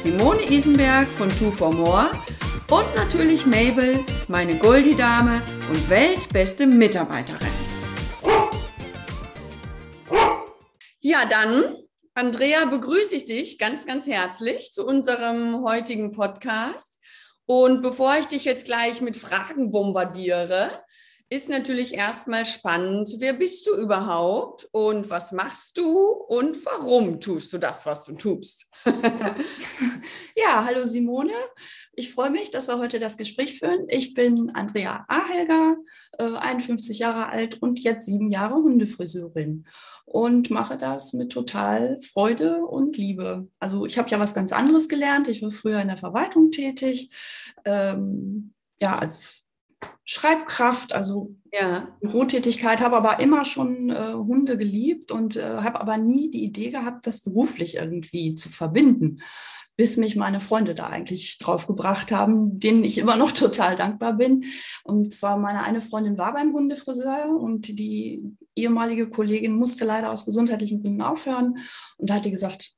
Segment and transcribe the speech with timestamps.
[0.00, 2.12] Simone Isenberg von Two for More
[2.70, 7.48] und natürlich Mabel, meine Goldie-Dame und weltbeste Mitarbeiterin.
[11.00, 11.76] Ja, dann,
[12.14, 17.00] Andrea, begrüße ich dich ganz, ganz herzlich zu unserem heutigen Podcast.
[17.46, 20.84] Und bevor ich dich jetzt gleich mit Fragen bombardiere,
[21.28, 23.16] ist natürlich erstmal spannend.
[23.18, 28.12] Wer bist du überhaupt und was machst du und warum tust du das, was du
[28.12, 28.67] tust?
[30.36, 31.32] ja, hallo Simone.
[31.92, 33.86] Ich freue mich, dass wir heute das Gespräch führen.
[33.88, 35.76] Ich bin Andrea Ahelger,
[36.18, 39.66] 51 Jahre alt und jetzt sieben Jahre Hundefriseurin
[40.04, 43.48] und mache das mit total Freude und Liebe.
[43.58, 45.28] Also ich habe ja was ganz anderes gelernt.
[45.28, 47.10] Ich war früher in der Verwaltung tätig,
[47.64, 49.44] ähm, ja, als
[50.04, 51.86] Schreibkraft, also ja.
[52.00, 56.70] Bürotätigkeit, habe aber immer schon äh, Hunde geliebt und äh, habe aber nie die Idee
[56.70, 59.16] gehabt, das beruflich irgendwie zu verbinden,
[59.76, 64.14] bis mich meine Freunde da eigentlich drauf gebracht haben, denen ich immer noch total dankbar
[64.14, 64.44] bin.
[64.82, 68.22] Und zwar meine eine Freundin war beim Hundefriseur und die
[68.56, 71.58] ehemalige Kollegin musste leider aus gesundheitlichen Gründen aufhören
[71.98, 72.70] und da hat die gesagt,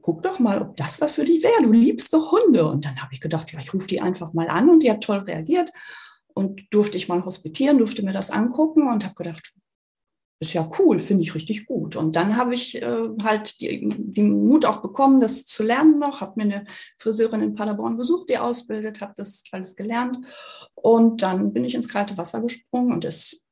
[0.00, 1.62] guck doch mal, ob das was für dich wäre.
[1.62, 2.66] Du liebst doch Hunde.
[2.66, 5.02] Und dann habe ich gedacht, ja, ich rufe die einfach mal an und die hat
[5.02, 5.70] toll reagiert
[6.34, 9.52] und durfte ich mal hospitieren, durfte mir das angucken und habe gedacht,
[10.42, 11.96] ist ja cool, finde ich richtig gut.
[11.96, 16.22] Und dann habe ich äh, halt die, die Mut auch bekommen, das zu lernen noch,
[16.22, 16.64] habe mir eine
[16.98, 20.16] Friseurin in Paderborn besucht, die ausbildet, habe das alles gelernt
[20.74, 23.42] und dann bin ich ins kalte Wasser gesprungen und es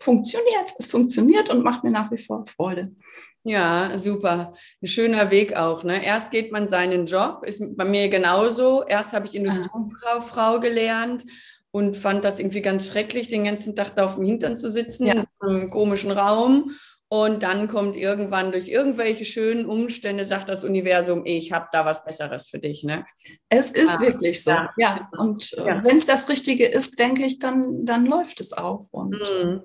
[0.00, 2.94] funktioniert, es funktioniert und macht mir nach wie vor Freude.
[3.42, 4.54] Ja, super.
[4.82, 5.84] Ein schöner Weg auch.
[5.84, 6.04] Ne?
[6.04, 8.84] Erst geht man seinen Job, ist bei mir genauso.
[8.84, 11.24] Erst habe ich Industriefrau gelernt
[11.76, 15.06] und fand das irgendwie ganz schrecklich, den ganzen Tag da auf dem Hintern zu sitzen,
[15.06, 15.12] ja.
[15.12, 16.70] in einem komischen Raum.
[17.08, 22.02] Und dann kommt irgendwann durch irgendwelche schönen Umstände, sagt das Universum, ich habe da was
[22.02, 22.82] Besseres für dich.
[22.82, 23.04] Ne?
[23.50, 24.00] Es ist ja.
[24.00, 24.52] wirklich so.
[24.52, 24.70] Ja.
[24.78, 25.10] ja.
[25.18, 25.84] Und äh, ja.
[25.84, 28.86] wenn es das Richtige ist, denke ich, dann, dann läuft es auch.
[28.90, 29.60] Und, mhm.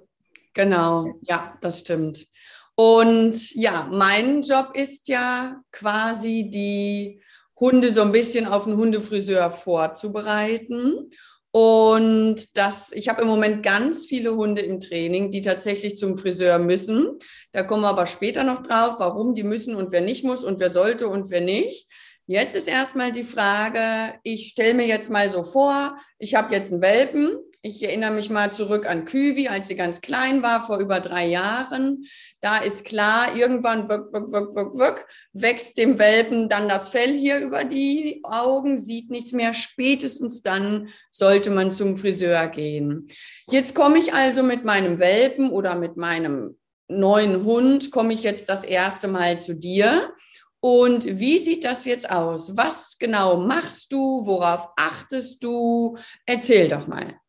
[0.53, 2.27] Genau, ja, das stimmt.
[2.75, 7.21] Und ja, mein Job ist ja quasi die
[7.57, 11.09] Hunde so ein bisschen auf den Hundefriseur vorzubereiten.
[11.51, 16.59] Und das, ich habe im Moment ganz viele Hunde im Training, die tatsächlich zum Friseur
[16.59, 17.19] müssen.
[17.51, 20.59] Da kommen wir aber später noch drauf, warum die müssen und wer nicht muss und
[20.61, 21.89] wer sollte und wer nicht.
[22.25, 26.71] Jetzt ist erstmal die Frage, ich stelle mir jetzt mal so vor, ich habe jetzt
[26.71, 30.79] einen Welpen, ich erinnere mich mal zurück an Küwi, als sie ganz klein war, vor
[30.79, 32.05] über drei Jahren.
[32.39, 37.13] Da ist klar, irgendwann wuck, wuck, wuck, wuck, wuck, wächst dem Welpen dann das Fell
[37.13, 39.53] hier über die Augen, sieht nichts mehr.
[39.53, 43.07] Spätestens dann sollte man zum Friseur gehen.
[43.49, 46.57] Jetzt komme ich also mit meinem Welpen oder mit meinem
[46.87, 50.13] neuen Hund, komme ich jetzt das erste Mal zu dir.
[50.59, 52.57] Und wie sieht das jetzt aus?
[52.57, 54.25] Was genau machst du?
[54.25, 55.97] Worauf achtest du?
[56.25, 57.20] Erzähl doch mal.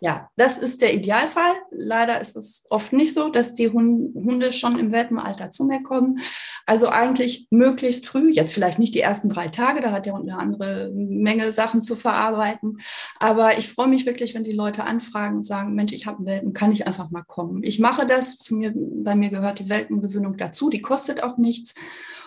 [0.00, 1.54] Ja, das ist der Idealfall.
[1.70, 6.20] Leider ist es oft nicht so, dass die Hunde schon im Welpenalter zu mir kommen.
[6.66, 10.28] Also eigentlich möglichst früh, jetzt vielleicht nicht die ersten drei Tage, da hat der Hund
[10.28, 12.78] eine andere Menge Sachen zu verarbeiten.
[13.18, 16.26] Aber ich freue mich wirklich, wenn die Leute anfragen und sagen, Mensch, ich habe einen
[16.26, 17.62] Welpen, kann ich einfach mal kommen.
[17.62, 21.74] Ich mache das, zu mir, bei mir gehört die Welpengewöhnung dazu, die kostet auch nichts.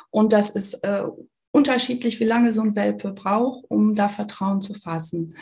[0.09, 1.03] Und das ist äh,
[1.51, 5.35] unterschiedlich, wie lange so ein Welpe braucht, um da Vertrauen zu fassen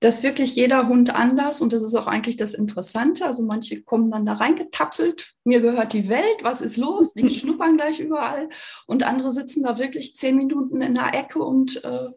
[0.00, 3.24] das wirklich jeder Hund anders und das ist auch eigentlich das Interessante.
[3.24, 7.14] Also manche kommen dann da reingetapselt, mir gehört die Welt, was ist los?
[7.14, 8.48] Die schnuppern gleich überall
[8.86, 12.08] und andere sitzen da wirklich zehn Minuten in der Ecke und äh,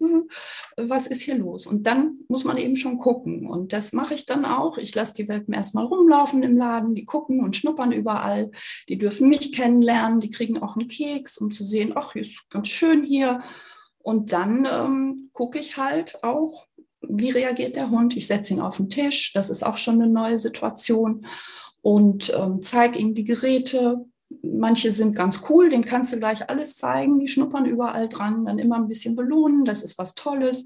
[0.77, 1.67] was ist hier los?
[1.67, 4.77] Und dann muss man eben schon gucken und das mache ich dann auch.
[4.77, 8.51] Ich lasse die Welpen erstmal rumlaufen im Laden, die gucken und schnuppern überall.
[8.89, 12.49] Die dürfen mich kennenlernen, die kriegen auch einen Keks, um zu sehen, ach, hier ist
[12.49, 13.41] ganz schön hier.
[13.99, 16.68] Und dann ähm, gucke ich halt auch,
[17.01, 18.15] wie reagiert der Hund?
[18.17, 21.25] Ich setze ihn auf den Tisch, das ist auch schon eine neue Situation
[21.81, 24.05] und ähm, zeige ihm die Geräte.
[24.43, 28.59] Manche sind ganz cool, den kannst du gleich alles zeigen, die schnuppern überall dran, dann
[28.59, 30.65] immer ein bisschen belohnen, das ist was Tolles.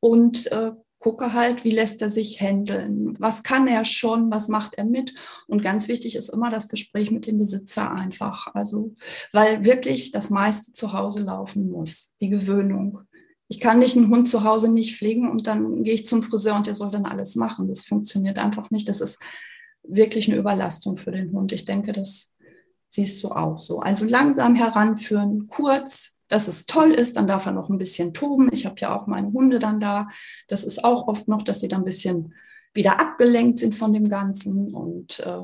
[0.00, 4.74] Und äh, gucke halt, wie lässt er sich handeln, was kann er schon, was macht
[4.74, 5.14] er mit.
[5.48, 8.54] Und ganz wichtig ist immer das Gespräch mit dem Besitzer einfach.
[8.54, 8.94] Also,
[9.32, 13.00] weil wirklich das meiste zu Hause laufen muss, die Gewöhnung.
[13.50, 16.54] Ich kann nicht einen Hund zu Hause nicht pflegen und dann gehe ich zum Friseur
[16.54, 17.66] und der soll dann alles machen.
[17.66, 18.88] Das funktioniert einfach nicht.
[18.88, 19.20] Das ist
[19.82, 21.50] wirklich eine Überlastung für den Hund.
[21.50, 22.32] Ich denke, das
[22.86, 23.80] siehst du auch so.
[23.80, 28.50] Also langsam heranführen, kurz, dass es toll ist, dann darf er noch ein bisschen toben.
[28.52, 30.06] Ich habe ja auch meine Hunde dann da.
[30.46, 32.32] Das ist auch oft noch, dass sie dann ein bisschen
[32.72, 35.42] wieder abgelenkt sind von dem Ganzen und äh,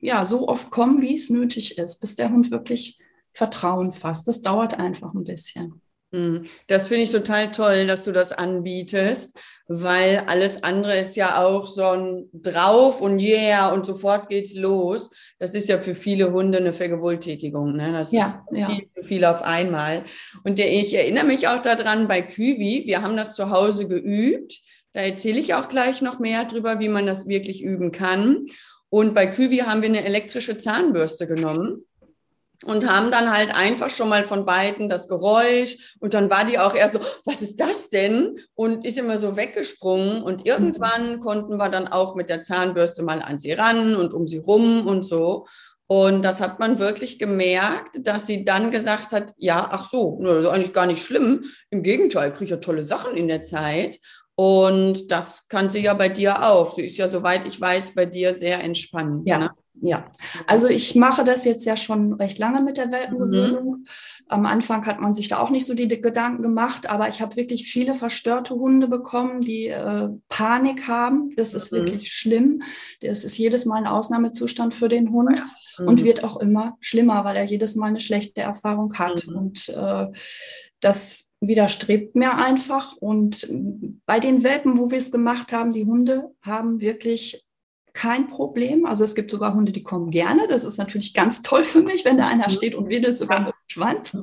[0.00, 2.98] ja, so oft kommen, wie es nötig ist, bis der Hund wirklich
[3.34, 4.26] Vertrauen fasst.
[4.28, 5.82] Das dauert einfach ein bisschen.
[6.10, 11.44] Hm, das finde ich total toll, dass du das anbietest, weil alles andere ist ja
[11.44, 15.10] auch so ein drauf und yeah und sofort geht's los.
[15.38, 17.76] Das ist ja für viele Hunde eine Vergewaltigung.
[17.76, 17.92] Ne?
[17.92, 18.86] Das ja, ist viel ja.
[18.86, 20.04] zu viel auf einmal.
[20.44, 24.58] Und der, ich erinnere mich auch daran bei Küwi, wir haben das zu Hause geübt.
[24.94, 28.46] Da erzähle ich auch gleich noch mehr drüber, wie man das wirklich üben kann.
[28.88, 31.84] Und bei Küwi haben wir eine elektrische Zahnbürste genommen
[32.64, 36.58] und haben dann halt einfach schon mal von beiden das Geräusch und dann war die
[36.58, 38.38] auch eher so, was ist das denn?
[38.54, 41.20] Und ist immer so weggesprungen und irgendwann mhm.
[41.20, 44.86] konnten wir dann auch mit der Zahnbürste mal an sie ran und um sie rum
[44.86, 45.46] und so.
[45.90, 50.44] Und das hat man wirklich gemerkt, dass sie dann gesagt hat, ja, ach so, das
[50.44, 51.44] ist eigentlich gar nicht schlimm.
[51.70, 53.98] Im Gegenteil, kriege ich ja tolle Sachen in der Zeit.
[54.40, 56.76] Und das kann sie ja bei dir auch.
[56.76, 59.26] Sie ist ja, soweit ich weiß, bei dir sehr entspannt.
[59.26, 59.50] Ja, ne?
[59.82, 60.12] ja.
[60.46, 63.78] Also ich mache das jetzt ja schon recht lange mit der Welpengewöhnung.
[63.80, 63.86] Mhm.
[64.28, 67.34] Am Anfang hat man sich da auch nicht so die Gedanken gemacht, aber ich habe
[67.34, 71.34] wirklich viele verstörte Hunde bekommen, die äh, Panik haben.
[71.34, 71.78] Das ist mhm.
[71.78, 72.62] wirklich schlimm.
[73.00, 75.42] Das ist jedes Mal ein Ausnahmezustand für den Hund
[75.80, 75.88] mhm.
[75.88, 79.26] und wird auch immer schlimmer, weil er jedes Mal eine schlechte Erfahrung hat.
[79.26, 79.36] Mhm.
[79.36, 80.06] Und äh,
[80.78, 82.96] das widerstrebt mir einfach.
[82.96, 83.48] Und
[84.06, 87.44] bei den Welpen, wo wir es gemacht haben, die Hunde haben wirklich
[87.92, 88.86] kein Problem.
[88.86, 90.46] Also es gibt sogar Hunde, die kommen gerne.
[90.48, 92.52] Das ist natürlich ganz toll für mich, wenn da einer mhm.
[92.52, 94.16] steht und wedelt sogar mit dem Schwanz.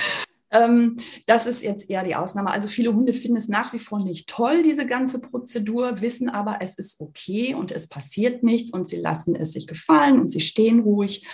[0.50, 0.96] ähm,
[1.26, 2.50] das ist jetzt eher die Ausnahme.
[2.50, 6.58] Also viele Hunde finden es nach wie vor nicht toll, diese ganze Prozedur, wissen aber,
[6.60, 10.40] es ist okay und es passiert nichts und sie lassen es sich gefallen und sie
[10.40, 11.26] stehen ruhig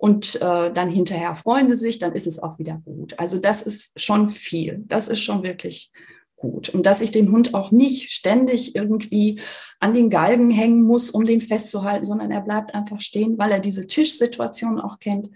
[0.00, 3.18] und äh, dann hinterher freuen sie sich, dann ist es auch wieder gut.
[3.18, 4.82] Also das ist schon viel.
[4.86, 5.92] Das ist schon wirklich
[6.36, 6.70] gut.
[6.70, 9.42] Und dass ich den Hund auch nicht ständig irgendwie
[9.78, 13.60] an den Galgen hängen muss, um den festzuhalten, sondern er bleibt einfach stehen, weil er
[13.60, 15.28] diese Tischsituation auch kennt.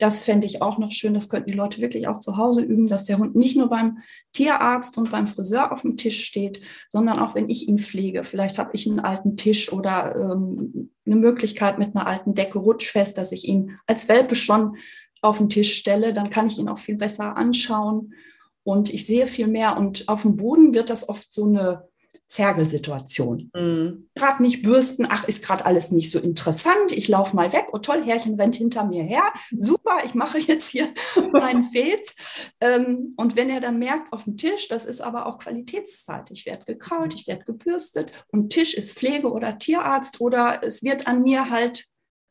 [0.00, 1.12] Das fände ich auch noch schön.
[1.12, 3.98] Das könnten die Leute wirklich auch zu Hause üben, dass der Hund nicht nur beim
[4.32, 8.24] Tierarzt und beim Friseur auf dem Tisch steht, sondern auch wenn ich ihn pflege.
[8.24, 13.18] Vielleicht habe ich einen alten Tisch oder ähm, eine Möglichkeit mit einer alten Decke rutschfest,
[13.18, 14.76] dass ich ihn als Welpe schon
[15.20, 16.14] auf den Tisch stelle.
[16.14, 18.14] Dann kann ich ihn auch viel besser anschauen
[18.62, 19.76] und ich sehe viel mehr.
[19.76, 21.89] Und auf dem Boden wird das oft so eine
[22.30, 23.50] Zergelsituation.
[23.54, 24.08] Mhm.
[24.14, 27.78] Gerade nicht bürsten, ach, ist gerade alles nicht so interessant, ich laufe mal weg, oh
[27.78, 30.94] toll, Herrchen rennt hinter mir her, super, ich mache jetzt hier
[31.32, 32.14] meinen Fez.
[32.60, 36.46] Ähm, und wenn er dann merkt auf dem Tisch, das ist aber auch Qualitätszeit, ich
[36.46, 41.22] werde gekrault, ich werde gebürstet und Tisch ist Pflege oder Tierarzt oder es wird an
[41.22, 41.86] mir halt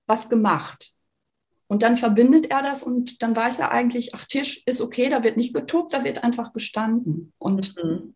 [0.07, 0.94] was gemacht.
[1.68, 5.24] Und dann verbindet er das und dann weiß er eigentlich, ach, Tisch ist okay, da
[5.24, 7.31] wird nicht getobt, da wird einfach gestanden.
[7.38, 8.16] Und mhm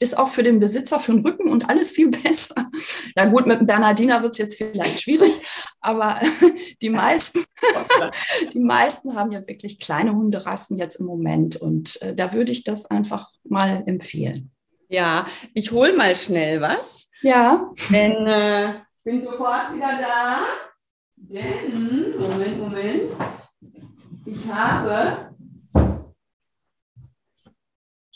[0.00, 2.70] ist auch für den Besitzer für den Rücken und alles viel besser.
[3.14, 5.34] Na gut, mit dem Bernardiner wird es jetzt vielleicht schwierig,
[5.80, 6.20] aber
[6.82, 7.44] die meisten,
[8.52, 12.64] die meisten haben ja wirklich kleine Hunderassen jetzt im Moment und äh, da würde ich
[12.64, 14.50] das einfach mal empfehlen.
[14.88, 17.10] Ja, ich hole mal schnell was.
[17.20, 17.70] Ja.
[17.90, 20.38] Denn äh, ich bin sofort wieder da.
[21.16, 23.12] Denn, Moment, Moment.
[24.24, 25.27] Ich habe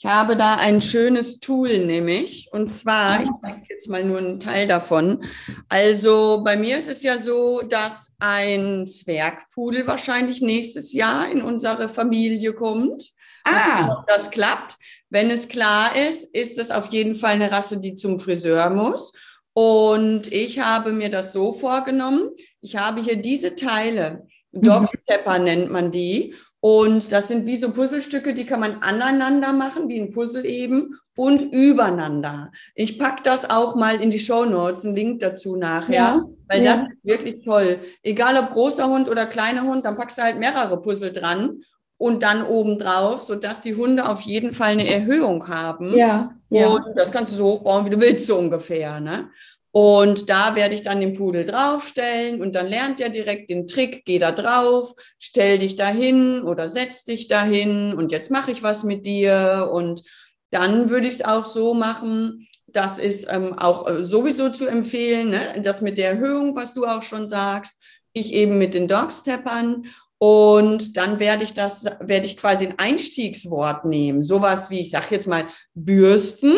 [0.03, 4.41] ich habe da ein schönes Tool, nämlich, und zwar, ich zeige jetzt mal nur einen
[4.41, 5.23] Teil davon.
[5.69, 11.89] Also bei mir ist es ja so, dass ein Zwergpudel wahrscheinlich nächstes Jahr in unsere
[11.89, 13.13] Familie kommt.
[13.45, 13.97] Ah.
[13.97, 14.77] Ob das klappt.
[15.09, 19.13] Wenn es klar ist, ist es auf jeden Fall eine Rasse, die zum Friseur muss.
[19.53, 22.31] Und ich habe mir das so vorgenommen.
[22.61, 24.27] Ich habe hier diese Teile.
[24.51, 25.45] Dog Stepper mhm.
[25.45, 26.35] nennt man die.
[26.65, 30.97] Und das sind wie so Puzzlestücke, die kann man aneinander machen, wie ein Puzzle eben,
[31.17, 32.53] und übereinander.
[32.77, 36.63] Ich packe das auch mal in die Show Notes, einen Link dazu nachher, ja, weil
[36.63, 36.77] ja.
[36.77, 37.81] das ist wirklich toll.
[38.05, 41.63] Egal ob großer Hund oder kleiner Hund, dann packst du halt mehrere Puzzle dran
[41.99, 45.97] und dann oben drauf, sodass die Hunde auf jeden Fall eine Erhöhung haben.
[45.97, 46.69] Ja, ja.
[46.69, 49.01] Und das kannst du so hochbauen, wie du willst, so ungefähr.
[49.01, 49.31] Ne?
[49.73, 54.05] Und da werde ich dann den Pudel draufstellen und dann lernt er direkt den Trick,
[54.05, 58.85] geh da drauf, stell dich dahin oder setz dich dahin und jetzt mache ich was
[58.85, 59.71] mit dir.
[59.73, 60.03] Und
[60.51, 65.31] dann würde ich es auch so machen, das ist ähm, auch äh, sowieso zu empfehlen,
[65.31, 65.61] ne?
[65.63, 69.85] das mit der Erhöhung, was du auch schon sagst, ich eben mit den Dogsteppern.
[70.19, 75.07] Und dann werde ich das, werde ich quasi ein Einstiegswort nehmen, sowas wie, ich sage
[75.11, 76.53] jetzt mal, Bürsten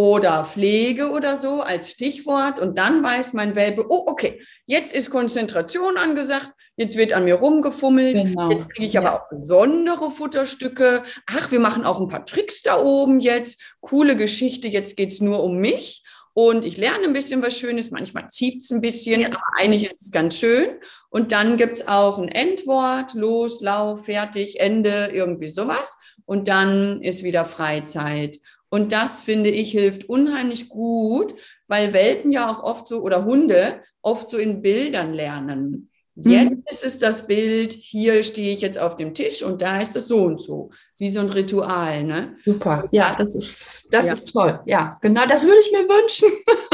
[0.00, 5.10] oder Pflege oder so als Stichwort und dann weiß mein Welpe, oh, okay, jetzt ist
[5.10, 8.50] Konzentration angesagt, jetzt wird an mir rumgefummelt, genau.
[8.50, 9.02] jetzt kriege ich ja.
[9.02, 11.02] aber auch besondere Futterstücke.
[11.26, 15.20] Ach, wir machen auch ein paar Tricks da oben jetzt, coole Geschichte, jetzt geht es
[15.20, 16.02] nur um mich
[16.32, 19.28] und ich lerne ein bisschen was Schönes, manchmal zieht es ein bisschen, ja.
[19.28, 20.78] aber eigentlich ist es ganz schön.
[21.10, 25.98] Und dann gibt es auch ein Endwort, los, lauf, fertig, Ende, irgendwie sowas.
[26.24, 28.38] Und dann ist wieder Freizeit.
[28.70, 31.34] Und das finde ich hilft unheimlich gut,
[31.66, 35.90] weil Welpen ja auch oft so oder Hunde oft so in Bildern lernen.
[36.16, 36.62] Jetzt mhm.
[36.68, 40.08] ist es das Bild, hier stehe ich jetzt auf dem Tisch und da ist es
[40.08, 42.04] so und so, wie so ein Ritual.
[42.04, 42.36] Ne?
[42.44, 44.12] Super, ja, das ist, das ja.
[44.12, 44.60] ist toll.
[44.66, 46.28] Ja, genau, das würde ich mir wünschen.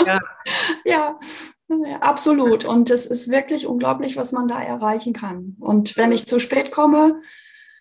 [0.06, 0.20] Ja.
[0.84, 1.18] ja.
[1.68, 2.64] Ja, absolut.
[2.64, 5.56] Und es ist wirklich unglaublich, was man da erreichen kann.
[5.58, 7.20] Und wenn ich zu spät komme,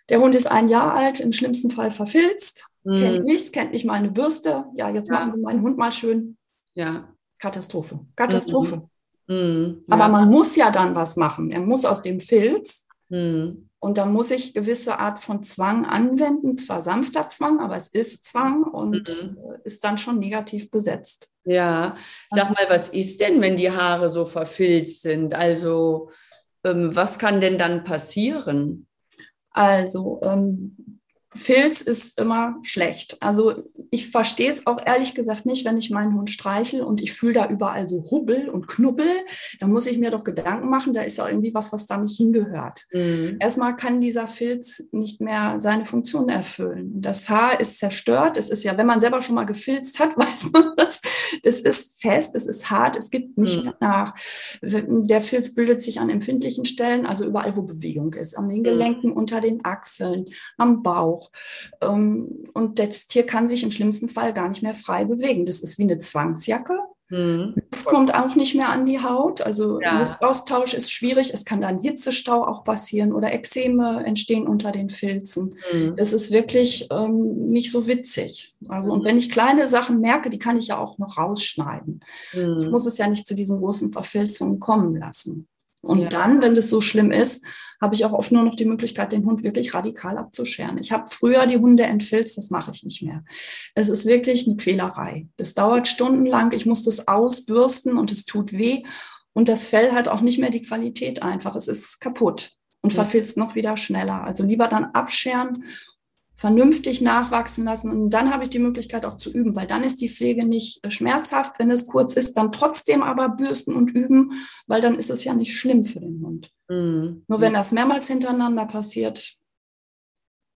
[0.10, 2.96] der Hund ist ein Jahr alt, im schlimmsten Fall verfilzt, mm.
[2.96, 4.66] kennt nichts, kennt nicht mal eine Bürste.
[4.76, 5.16] Ja, jetzt ja.
[5.16, 6.38] machen Sie meinen Hund mal schön.
[6.74, 7.10] Ja.
[7.40, 8.00] Katastrophe.
[8.16, 8.78] Katastrophe.
[8.78, 8.90] Mhm.
[9.28, 9.96] Mhm, ja.
[9.96, 11.52] Aber man muss ja dann was machen.
[11.52, 12.88] Er muss aus dem Filz.
[13.10, 13.70] Mhm.
[13.80, 18.26] Und da muss ich gewisse Art von Zwang anwenden, zwar sanfter Zwang, aber es ist
[18.26, 19.38] Zwang und mhm.
[19.64, 21.32] ist dann schon negativ besetzt.
[21.44, 21.94] Ja,
[22.32, 25.36] sag mal, was ist denn, wenn die Haare so verfilzt sind?
[25.36, 26.10] Also,
[26.64, 28.88] ähm, was kann denn dann passieren?
[29.52, 30.95] Also, ähm,
[31.36, 33.18] Filz ist immer schlecht.
[33.20, 37.14] Also ich verstehe es auch ehrlich gesagt nicht, wenn ich meinen Hund streichel und ich
[37.14, 39.10] fühle da überall so Hubbel und Knubbel,
[39.60, 42.18] dann muss ich mir doch Gedanken machen, da ist ja irgendwie was, was da nicht
[42.18, 42.86] hingehört.
[42.92, 43.38] Mhm.
[43.40, 47.02] Erstmal kann dieser Filz nicht mehr seine Funktion erfüllen.
[47.02, 48.38] Das Haar ist zerstört.
[48.38, 51.02] Es ist ja, wenn man selber schon mal gefilzt hat, weiß man das.
[51.44, 53.64] Es ist fest, es ist hart, es gibt nicht mhm.
[53.64, 54.16] mehr nach.
[54.62, 58.64] Der Filz bildet sich an empfindlichen Stellen, also überall, wo Bewegung ist, an den mhm.
[58.64, 60.28] Gelenken, unter den Achseln,
[60.58, 61.32] am Bauch auch.
[61.82, 65.46] Ähm, und das Tier kann sich im schlimmsten Fall gar nicht mehr frei bewegen.
[65.46, 66.80] Das ist wie eine Zwangsjacke.
[67.10, 67.54] Mhm.
[67.72, 69.42] Luft kommt auch nicht mehr an die Haut.
[69.42, 70.00] Also ja.
[70.00, 71.34] Luftaustausch ist schwierig.
[71.34, 75.56] Es kann dann Hitzestau auch passieren oder Ekzeme entstehen unter den Filzen.
[75.72, 75.96] Mhm.
[75.98, 78.56] Das ist wirklich ähm, nicht so witzig.
[78.68, 82.00] Also, und wenn ich kleine Sachen merke, die kann ich ja auch noch rausschneiden.
[82.34, 82.60] Mhm.
[82.62, 85.48] Ich muss es ja nicht zu diesen großen Verfilzungen kommen lassen.
[85.86, 86.10] Und ja.
[86.10, 87.46] dann, wenn das so schlimm ist,
[87.82, 90.78] habe ich auch oft nur noch die Möglichkeit, den Hund wirklich radikal abzuscheren.
[90.78, 93.24] Ich habe früher die Hunde entfilzt, das mache ich nicht mehr.
[93.76, 95.28] Es ist wirklich eine Quälerei.
[95.38, 96.52] Das dauert stundenlang.
[96.54, 98.84] Ich muss das ausbürsten und es tut weh.
[99.34, 101.56] Und das Fell hat auch nicht mehr die Qualität einfach.
[101.56, 102.52] Es ist kaputt
[102.82, 104.24] und verfilzt noch wieder schneller.
[104.24, 105.66] Also lieber dann abscheren
[106.36, 107.92] vernünftig nachwachsen lassen.
[107.92, 110.84] Und dann habe ich die Möglichkeit auch zu üben, weil dann ist die Pflege nicht
[110.86, 111.60] äh, schmerzhaft.
[111.60, 114.34] Wenn es kurz ist, dann trotzdem aber bürsten und üben,
[114.68, 116.52] weil dann ist es ja nicht schlimm für den Hund.
[116.68, 117.24] Mhm.
[117.28, 119.36] Nur wenn das mehrmals hintereinander passiert,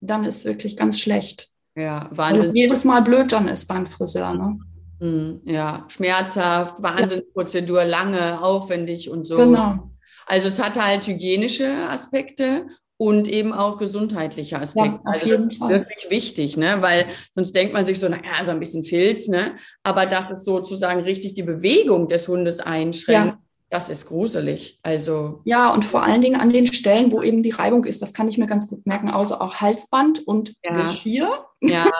[0.00, 1.50] dann ist es wirklich ganz schlecht.
[1.76, 2.40] Ja, Wahnsinn.
[2.40, 4.34] Weil es jedes Mal blöd dann ist beim Friseur.
[4.34, 4.58] Ne?
[5.00, 9.36] Mhm, ja, schmerzhaft, Wahnsinnsprozedur, lange, aufwendig und so.
[9.36, 9.90] Genau.
[10.26, 12.66] Also es hat halt hygienische Aspekte
[12.98, 14.90] und eben auch gesundheitliche Aspekte.
[14.90, 15.70] Ja, auf also jeden Fall.
[15.70, 16.78] Wirklich wichtig, ne?
[16.80, 19.52] weil sonst denkt man sich so, naja, so ein bisschen Filz, ne?
[19.84, 23.34] aber dass es sozusagen richtig die Bewegung des Hundes einschränkt.
[23.34, 23.38] Ja.
[23.70, 24.80] Das ist gruselig.
[24.82, 28.14] Also ja, und vor allen Dingen an den Stellen, wo eben die Reibung ist, das
[28.14, 29.10] kann ich mir ganz gut merken.
[29.10, 30.72] Also auch Halsband und ja.
[30.72, 31.44] Geschirr.
[31.60, 31.86] Ja.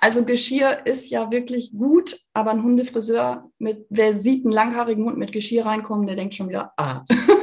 [0.00, 5.16] Also Geschirr ist ja wirklich gut, aber ein Hundefriseur mit, wer sieht einen langhaarigen Hund
[5.16, 7.02] mit Geschirr reinkommen, der denkt schon wieder, ah.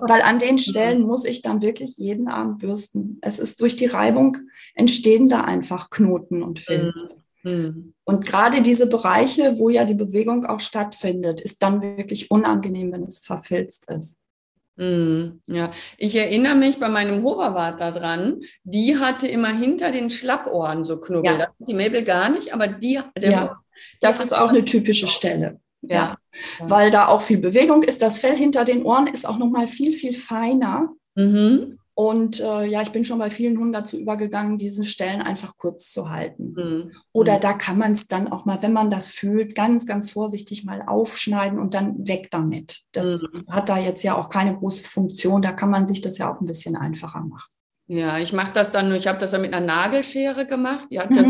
[0.00, 3.18] Weil an den Stellen muss ich dann wirklich jeden Abend bürsten.
[3.20, 4.36] Es ist durch die Reibung
[4.74, 7.22] entstehen da einfach Knoten und Filze.
[7.42, 7.94] Mhm.
[8.04, 13.04] Und gerade diese Bereiche, wo ja die Bewegung auch stattfindet, ist dann wirklich unangenehm, wenn
[13.04, 14.20] es verfilzt ist.
[14.76, 15.42] Mhm.
[15.48, 20.98] Ja, ich erinnere mich bei meinem Hoverwart daran, die hatte immer hinter den Schlappohren so
[20.98, 21.32] Knubbel.
[21.32, 21.38] Ja.
[21.38, 23.00] Das hat die Mabel gar nicht, aber die.
[23.18, 23.56] ja,
[24.00, 25.60] das ist auch eine typische Stelle.
[25.82, 25.96] Ja.
[25.96, 26.18] ja.
[26.60, 28.02] Weil da auch viel Bewegung ist.
[28.02, 30.90] Das Fell hinter den Ohren ist auch nochmal viel, viel feiner.
[31.14, 31.78] Mhm.
[31.94, 35.92] Und äh, ja, ich bin schon bei vielen Hunden dazu übergegangen, diese Stellen einfach kurz
[35.92, 36.54] zu halten.
[36.56, 36.92] Mhm.
[37.12, 37.40] Oder mhm.
[37.40, 40.82] da kann man es dann auch mal, wenn man das fühlt, ganz, ganz vorsichtig mal
[40.86, 42.80] aufschneiden und dann weg damit.
[42.92, 43.42] Das mhm.
[43.50, 45.42] hat da jetzt ja auch keine große Funktion.
[45.42, 47.50] Da kann man sich das ja auch ein bisschen einfacher machen.
[47.88, 50.86] Ja, ich mache das dann nur, ich habe das dann mit einer Nagelschere gemacht.
[50.90, 51.14] Die hat mhm.
[51.14, 51.28] das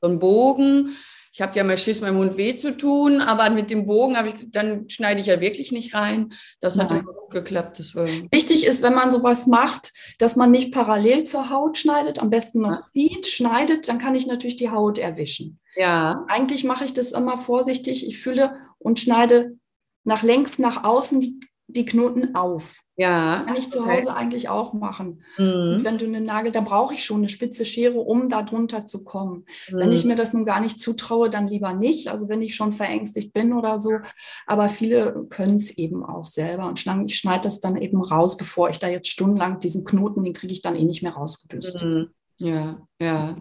[0.00, 0.96] so einen Bogen
[1.38, 4.30] ich habe ja mal Schiss, meinem Hund weh zu tun, aber mit dem Bogen habe
[4.30, 6.32] ich, dann schneide ich ja wirklich nicht rein.
[6.58, 7.78] Das hat gut geklappt.
[7.94, 12.28] War Wichtig ist, wenn man sowas macht, dass man nicht parallel zur Haut schneidet, am
[12.28, 15.60] besten noch zieht, schneidet, dann kann ich natürlich die Haut erwischen.
[15.76, 16.24] Ja.
[16.26, 18.04] Eigentlich mache ich das immer vorsichtig.
[18.04, 19.56] Ich fühle und schneide
[20.02, 21.38] nach längs, nach außen die
[21.70, 22.80] die Knoten auf.
[22.96, 23.42] Ja.
[23.44, 23.96] Kann ich zu okay.
[23.96, 25.22] Hause eigentlich auch machen.
[25.36, 25.76] Mhm.
[25.82, 29.04] Wenn du einen Nagel, da brauche ich schon eine spitze Schere, um da drunter zu
[29.04, 29.44] kommen.
[29.70, 29.76] Mhm.
[29.76, 32.08] Wenn ich mir das nun gar nicht zutraue, dann lieber nicht.
[32.08, 33.98] Also wenn ich schon verängstigt bin oder so.
[34.46, 38.38] Aber viele können es eben auch selber und schneiden, ich schneide das dann eben raus,
[38.38, 41.84] bevor ich da jetzt stundenlang diesen Knoten, den kriege ich dann eh nicht mehr rausgebürstet.
[41.84, 42.08] Mhm.
[42.38, 43.36] Ja, ja.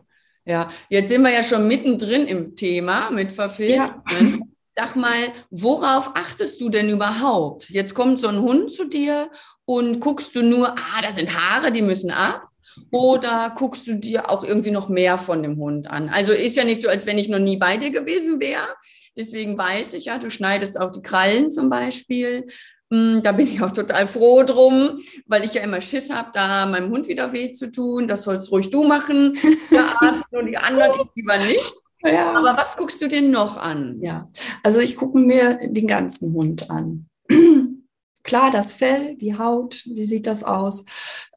[0.46, 4.02] Ja, jetzt sind wir ja schon mittendrin im Thema mit Verfilzungen.
[4.08, 4.47] Ja.
[4.80, 7.68] Sag mal, worauf achtest du denn überhaupt?
[7.72, 9.32] Jetzt kommt so ein Hund zu dir
[9.66, 12.48] und guckst du nur, ah, da sind Haare, die müssen ab.
[12.92, 16.10] Oder guckst du dir auch irgendwie noch mehr von dem Hund an?
[16.10, 18.68] Also ist ja nicht so, als wenn ich noch nie bei dir gewesen wäre.
[19.16, 22.46] Deswegen weiß ich ja, du schneidest auch die Krallen zum Beispiel.
[22.92, 26.68] Hm, da bin ich auch total froh drum, weil ich ja immer Schiss habe, da
[26.68, 28.08] meinem Hund wieder weh zu tun.
[28.08, 29.40] Das sollst ruhig du machen.
[29.72, 31.74] Ja, und die anderen ich lieber nicht.
[32.04, 32.34] Ja.
[32.36, 34.00] Aber was guckst du dir noch an?
[34.02, 34.30] Ja,
[34.64, 37.08] also ich gucke mir den ganzen Hund an.
[38.24, 40.86] Klar, das Fell, die Haut, wie sieht das aus?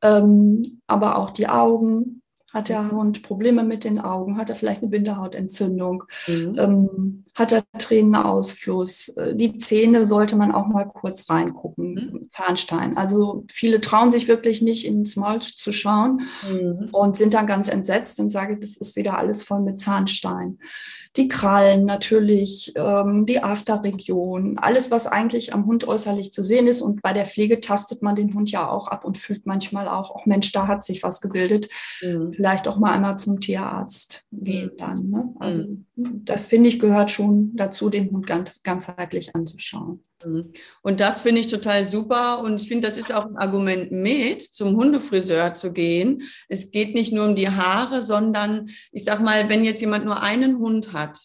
[0.03, 2.20] Ähm, aber auch die Augen,
[2.53, 4.37] hat der Hund Probleme mit den Augen?
[4.37, 6.05] Hat er vielleicht eine Bindehautentzündung?
[6.27, 6.55] Mhm.
[6.59, 9.11] Ähm, hat er Tränenausfluss?
[9.11, 11.95] Äh, die Zähne sollte man auch mal kurz reingucken.
[11.95, 12.29] Mhm.
[12.29, 12.97] Zahnstein.
[12.97, 16.89] Also viele trauen sich wirklich nicht ins Maul zu schauen mhm.
[16.93, 20.59] und sind dann ganz entsetzt und sagen, das ist wieder alles voll mit Zahnstein
[21.17, 26.83] die Krallen natürlich, ähm, die Afterregion, alles, was eigentlich am Hund äußerlich zu sehen ist.
[26.83, 30.11] Und bei der Pflege tastet man den Hund ja auch ab und fühlt manchmal auch,
[30.13, 31.69] auch Mensch, da hat sich was gebildet.
[32.01, 32.31] Mhm.
[32.31, 35.11] Vielleicht auch mal einmal zum Tierarzt gehen dann.
[35.11, 35.35] Ne?
[35.41, 35.87] Also mhm.
[36.25, 40.05] Das finde ich gehört schon dazu, den Hund ganz, ganzheitlich anzuschauen.
[40.83, 42.43] Und das finde ich total super.
[42.43, 46.23] Und ich finde, das ist auch ein Argument mit, zum Hundefriseur zu gehen.
[46.49, 50.23] Es geht nicht nur um die Haare, sondern ich sag mal, wenn jetzt jemand nur
[50.23, 51.19] einen Hund hat,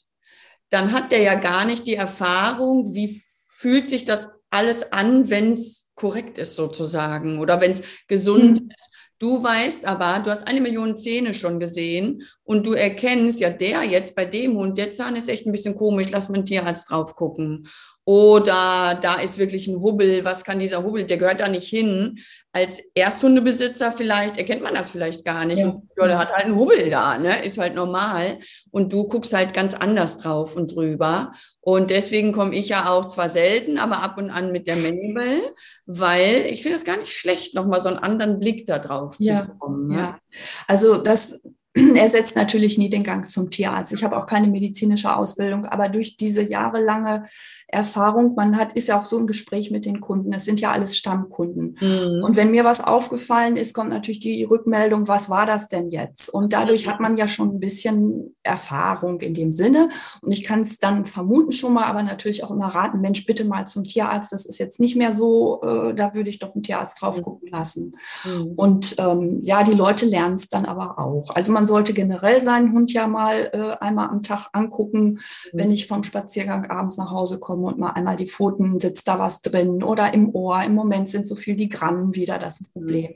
[0.70, 5.54] dann hat der ja gar nicht die Erfahrung, wie fühlt sich das alles an, wenn
[5.54, 8.70] es korrekt ist sozusagen oder wenn es gesund mhm.
[8.76, 8.90] ist.
[9.18, 13.84] Du weißt aber, du hast eine Million Zähne schon gesehen und du erkennst ja, der
[13.84, 16.92] jetzt bei dem Hund, der Zahn ist echt ein bisschen komisch, lass mal einen Tierarzt
[16.92, 17.66] drauf gucken.
[18.08, 22.20] Oder da ist wirklich ein Hubbel, was kann dieser Hubbel, der gehört da nicht hin.
[22.54, 25.60] Als Ersthundebesitzer vielleicht erkennt man das vielleicht gar nicht.
[25.60, 25.70] Ja.
[25.70, 27.44] Und, ja, der hat halt einen Hubbel da, ne?
[27.44, 28.38] ist halt normal.
[28.70, 31.32] Und du guckst halt ganz anders drauf und drüber.
[31.68, 35.42] Und deswegen komme ich ja auch zwar selten, aber ab und an mit der Mabel,
[35.88, 39.42] weil ich finde es gar nicht schlecht, nochmal so einen anderen Blick da drauf ja.
[39.42, 39.88] zu bekommen.
[39.88, 39.98] Ne?
[39.98, 40.20] Ja,
[40.68, 41.42] also das
[41.96, 43.92] ersetzt natürlich nie den Gang zum Tierarzt.
[43.92, 47.26] Ich habe auch keine medizinische Ausbildung, aber durch diese jahrelange
[47.68, 50.32] Erfahrung, man hat, ist ja auch so ein Gespräch mit den Kunden.
[50.34, 51.78] Es sind ja alles Stammkunden.
[51.82, 52.24] Mhm.
[52.24, 56.30] Und wenn mir was aufgefallen ist, kommt natürlich die Rückmeldung, was war das denn jetzt?
[56.30, 59.90] Und dadurch hat man ja schon ein bisschen Erfahrung in dem Sinne.
[60.22, 63.46] Und ich kann es dann vermuten schon mal, aber natürlich auch immer raten, Mensch, bitte
[63.46, 64.32] mal zum Tierarzt.
[64.32, 67.24] Das ist jetzt nicht mehr so, äh, da würde ich doch einen Tierarzt drauf mhm.
[67.24, 67.96] gucken lassen.
[68.24, 68.54] Mhm.
[68.56, 71.32] Und ähm, ja, die Leute lernen es dann aber auch.
[71.36, 75.20] Also man sollte generell seinen Hund ja mal äh, einmal am Tag angucken, mhm.
[75.54, 79.20] wenn ich vom Spaziergang abends nach Hause komme und mal einmal die Pfoten, sitzt da
[79.20, 80.64] was drin oder im Ohr.
[80.64, 83.16] Im Moment sind so viel die Grannen wieder das Problem.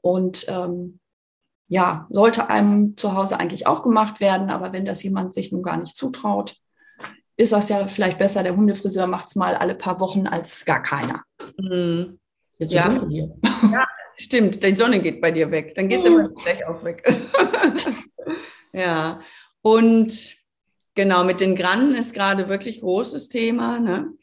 [0.00, 1.00] Und ähm,
[1.68, 5.62] ja, sollte einem zu Hause eigentlich auch gemacht werden, aber wenn das jemand sich nun
[5.62, 6.56] gar nicht zutraut,
[7.36, 10.82] ist das ja vielleicht besser, der Hundefriseur macht es mal alle paar Wochen als gar
[10.82, 11.22] keiner.
[11.58, 12.18] Mhm.
[12.58, 12.88] Jetzt ja.
[13.10, 13.28] ja,
[14.16, 16.18] stimmt, die Sonne geht bei dir weg, dann geht es mhm.
[16.18, 17.06] aber gleich auch weg.
[18.72, 19.20] ja,
[19.62, 20.36] und
[20.96, 23.78] Genau, mit den Grannen ist gerade wirklich großes Thema.
[23.78, 24.14] Ne?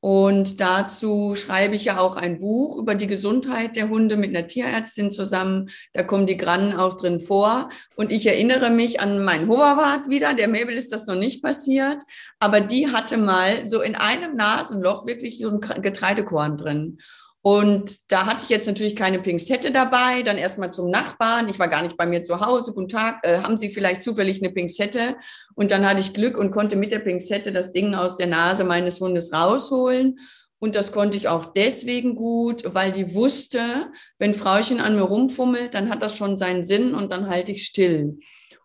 [0.00, 4.48] Und dazu schreibe ich ja auch ein Buch über die Gesundheit der Hunde mit einer
[4.48, 5.70] Tierärztin zusammen.
[5.92, 7.68] Da kommen die Grannen auch drin vor.
[7.94, 10.34] Und ich erinnere mich an meinen Hoverwart wieder.
[10.34, 12.02] Der Mabel ist das noch nicht passiert.
[12.40, 16.98] Aber die hatte mal so in einem Nasenloch wirklich so ein Getreidekorn drin.
[17.46, 20.22] Und da hatte ich jetzt natürlich keine Pinzette dabei.
[20.24, 21.48] Dann erstmal zum Nachbarn.
[21.48, 22.72] Ich war gar nicht bei mir zu Hause.
[22.72, 25.14] Guten Tag, äh, haben Sie vielleicht zufällig eine Pinzette?
[25.54, 28.64] Und dann hatte ich Glück und konnte mit der Pinzette das Ding aus der Nase
[28.64, 30.18] meines Hundes rausholen.
[30.58, 33.60] Und das konnte ich auch deswegen gut, weil die wusste,
[34.18, 37.64] wenn Frauchen an mir rumfummelt, dann hat das schon seinen Sinn und dann halte ich
[37.64, 38.18] still.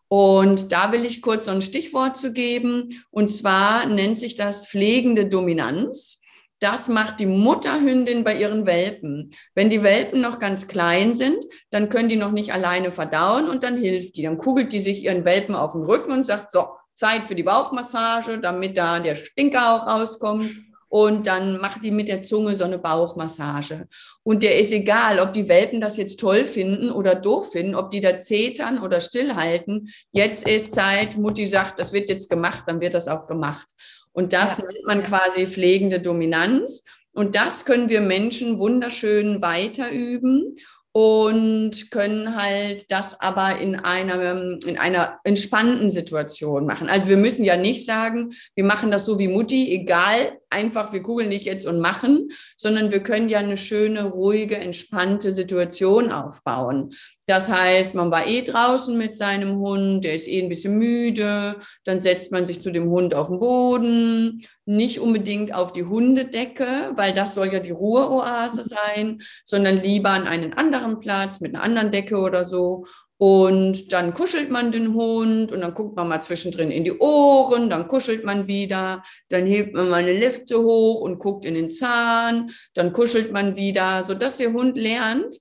[0.08, 3.04] Und da will ich kurz so ein Stichwort zu geben.
[3.12, 6.21] Und zwar nennt sich das pflegende Dominanz.
[6.62, 9.32] Das macht die Mutterhündin bei ihren Welpen.
[9.56, 13.64] Wenn die Welpen noch ganz klein sind, dann können die noch nicht alleine verdauen und
[13.64, 14.22] dann hilft die.
[14.22, 17.42] Dann kugelt die sich ihren Welpen auf den Rücken und sagt, so, Zeit für die
[17.42, 20.46] Bauchmassage, damit da der Stinker auch rauskommt.
[20.92, 23.88] Und dann macht die mit der Zunge so eine Bauchmassage.
[24.24, 27.92] Und der ist egal, ob die Welpen das jetzt toll finden oder doof finden, ob
[27.92, 29.90] die da zetern oder stillhalten.
[30.12, 33.70] Jetzt ist Zeit, Mutti sagt, das wird jetzt gemacht, dann wird das auch gemacht.
[34.12, 34.66] Und das ja.
[34.66, 36.84] nennt man quasi pflegende Dominanz.
[37.14, 40.58] Und das können wir Menschen wunderschön weiterüben
[40.92, 46.90] und können halt das aber in einer, in einer entspannten Situation machen.
[46.90, 51.02] Also wir müssen ja nicht sagen, wir machen das so wie Mutti, egal, einfach wir
[51.02, 56.94] kugeln nicht jetzt und machen, sondern wir können ja eine schöne, ruhige, entspannte Situation aufbauen.
[57.26, 61.56] Das heißt, man war eh draußen mit seinem Hund, der ist eh ein bisschen müde,
[61.86, 66.92] dann setzt man sich zu dem Hund auf den Boden, nicht unbedingt auf die Hundedecke,
[66.96, 71.64] weil das soll ja die Ruheoase sein, sondern lieber an einen anderen Platz mit einer
[71.64, 72.86] anderen Decke oder so
[73.22, 77.70] und dann kuschelt man den Hund und dann guckt man mal zwischendrin in die Ohren,
[77.70, 81.70] dann kuschelt man wieder, dann hebt man mal eine Lifte hoch und guckt in den
[81.70, 85.38] Zahn, dann kuschelt man wieder, sodass der Hund lernt,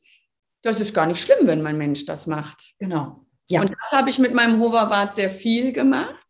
[0.61, 2.75] das ist gar nicht schlimm, wenn mein Mensch das macht.
[2.79, 3.17] Genau.
[3.49, 3.63] Ja.
[3.63, 6.21] Und das habe ich mit meinem Hoverwart sehr viel gemacht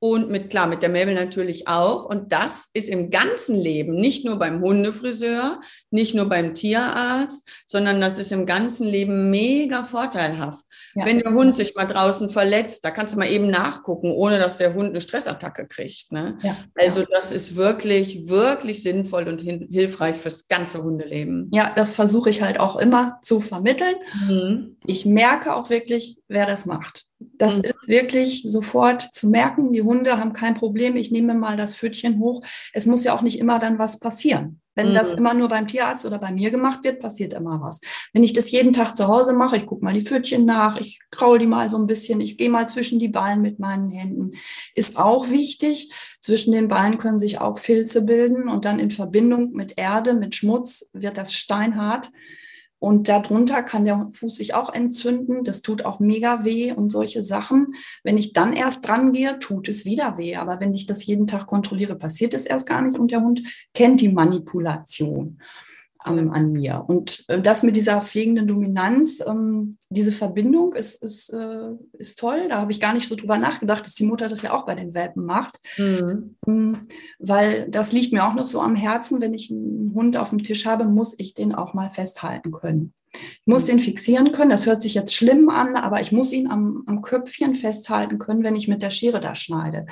[0.00, 2.04] und mit, klar, mit der Mabel natürlich auch.
[2.04, 8.00] Und das ist im ganzen Leben, nicht nur beim Hundefriseur, nicht nur beim Tierarzt, sondern
[8.00, 10.64] das ist im ganzen Leben mega vorteilhaft.
[10.96, 11.04] Ja.
[11.04, 14.56] Wenn der Hund sich mal draußen verletzt, da kannst du mal eben nachgucken, ohne dass
[14.56, 16.10] der Hund eine Stressattacke kriegt.
[16.10, 16.38] Ne?
[16.42, 16.56] Ja.
[16.74, 21.50] Also das ist wirklich, wirklich sinnvoll und hilfreich fürs ganze Hundeleben.
[21.52, 23.96] Ja, das versuche ich halt auch immer zu vermitteln.
[24.26, 24.76] Mhm.
[24.86, 27.06] Ich merke auch wirklich, wer das macht.
[27.18, 27.64] Das mhm.
[27.64, 29.72] ist wirklich sofort zu merken.
[29.72, 30.96] Die Hunde haben kein Problem.
[30.96, 32.42] Ich nehme mal das Pfötchen hoch.
[32.72, 34.60] Es muss ja auch nicht immer dann was passieren.
[34.74, 34.94] Wenn mhm.
[34.94, 37.80] das immer nur beim Tierarzt oder bei mir gemacht wird, passiert immer was.
[38.12, 40.98] Wenn ich das jeden Tag zu Hause mache, ich gucke mal die Pfötchen nach, ich
[41.10, 44.32] kraul die mal so ein bisschen, ich gehe mal zwischen die Ballen mit meinen Händen,
[44.74, 45.90] ist auch wichtig.
[46.20, 50.34] Zwischen den Ballen können sich auch Filze bilden und dann in Verbindung mit Erde, mit
[50.34, 52.10] Schmutz wird das steinhart.
[52.78, 55.44] Und darunter kann der Fuß sich auch entzünden.
[55.44, 57.74] Das tut auch mega weh und solche Sachen.
[58.04, 60.36] Wenn ich dann erst dran gehe, tut es wieder weh.
[60.36, 63.42] Aber wenn ich das jeden Tag kontrolliere, passiert es erst gar nicht und der Hund
[63.74, 65.38] kennt die Manipulation
[66.06, 66.84] ähm, an mir.
[66.86, 72.46] Und äh, das mit dieser pflegenden Dominanz, ähm, diese Verbindung ist, ist, äh, ist toll.
[72.48, 74.74] Da habe ich gar nicht so drüber nachgedacht, dass die Mutter das ja auch bei
[74.74, 75.60] den Welpen macht.
[75.76, 76.36] Mhm.
[76.46, 76.78] Ähm,
[77.18, 79.20] weil das liegt mir auch noch so am Herzen.
[79.20, 82.92] Wenn ich einen Hund auf dem Tisch habe, muss ich den auch mal festhalten können.
[83.12, 84.50] Ich muss den fixieren können.
[84.50, 88.42] Das hört sich jetzt schlimm an, aber ich muss ihn am, am Köpfchen festhalten können,
[88.42, 89.86] wenn ich mit der Schere da schneide.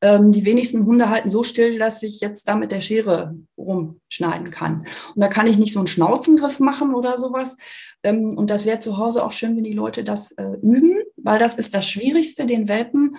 [0.00, 4.50] Ähm, die wenigsten Hunde halten so still, dass ich jetzt da mit der Schere rumschneiden
[4.50, 4.86] kann.
[5.14, 7.56] Und da kann ich nicht so einen Schnauzengriff machen oder sowas.
[8.02, 11.38] Ähm, und das wäre zu Hause auch schön, wenn die Leute das äh, üben, weil
[11.38, 13.16] das ist das Schwierigste, den Welpen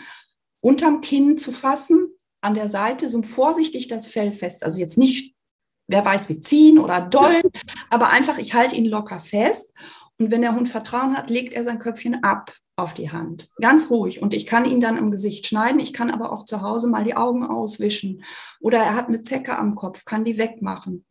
[0.61, 2.07] unterm Kinn zu fassen,
[2.41, 4.63] an der Seite so vorsichtig das Fell fest.
[4.63, 5.33] Also jetzt nicht
[5.87, 7.43] wer weiß wie ziehen oder dollen,
[7.89, 9.73] aber einfach, ich halte ihn locker fest.
[10.23, 13.49] Und wenn der Hund Vertrauen hat, legt er sein Köpfchen ab auf die Hand.
[13.59, 14.21] Ganz ruhig.
[14.21, 15.81] Und ich kann ihn dann im Gesicht schneiden.
[15.81, 18.23] Ich kann aber auch zu Hause mal die Augen auswischen.
[18.61, 21.03] Oder er hat eine Zecke am Kopf, kann die wegmachen.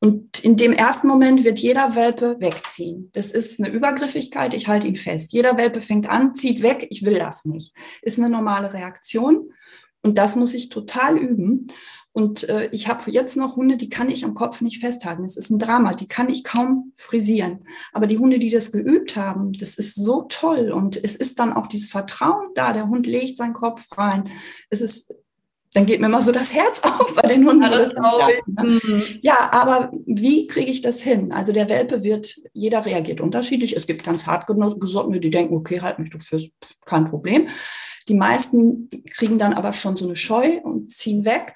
[0.00, 3.10] Und in dem ersten Moment wird jeder Welpe wegziehen.
[3.12, 4.54] Das ist eine Übergriffigkeit.
[4.54, 5.34] Ich halte ihn fest.
[5.34, 6.86] Jeder Welpe fängt an, zieht weg.
[6.88, 7.74] Ich will das nicht.
[8.00, 9.52] Ist eine normale Reaktion.
[10.00, 11.66] Und das muss ich total üben.
[12.14, 15.24] Und äh, ich habe jetzt noch Hunde, die kann ich am Kopf nicht festhalten.
[15.24, 17.66] Es ist ein Drama, die kann ich kaum frisieren.
[17.92, 20.70] Aber die Hunde, die das geübt haben, das ist so toll.
[20.70, 22.72] Und es ist dann auch dieses Vertrauen da.
[22.72, 24.28] Der Hund legt seinen Kopf rein.
[24.70, 25.12] Es ist,
[25.72, 27.62] dann geht mir immer so das Herz auf bei den Hunden.
[27.62, 28.80] Ja, ne?
[28.84, 29.02] mhm.
[29.20, 31.32] ja aber wie kriege ich das hin?
[31.32, 33.74] Also der Welpe wird, jeder reagiert unterschiedlich.
[33.74, 36.52] Es gibt ganz hartgesottene, die denken, okay, halt mich du fest,
[36.84, 37.48] kein Problem.
[38.08, 41.54] Die meisten kriegen dann aber schon so eine Scheu und ziehen weg.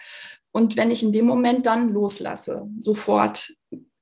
[0.59, 3.55] Und wenn ich in dem Moment dann loslasse, sofort,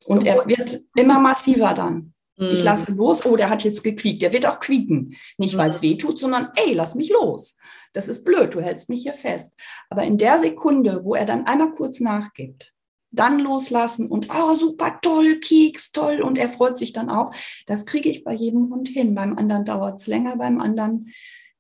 [0.07, 2.14] und er wird immer massiver dann.
[2.38, 2.64] Ich mhm.
[2.64, 4.23] lasse los, oh, der hat jetzt gequiekt.
[4.23, 5.14] Der wird auch quieken.
[5.37, 5.87] Nicht, weil es mhm.
[5.87, 7.59] weh tut, sondern, ey, lass mich los.
[7.92, 9.53] Das ist blöd, du hältst mich hier fest.
[9.90, 12.73] Aber in der Sekunde, wo er dann einmal kurz nachgibt,
[13.11, 16.23] dann loslassen und, oh, super toll, Keks, toll.
[16.23, 17.35] Und er freut sich dann auch.
[17.66, 19.14] Das kriege ich bei jedem Hund hin.
[19.14, 21.12] Beim anderen dauert es länger, beim anderen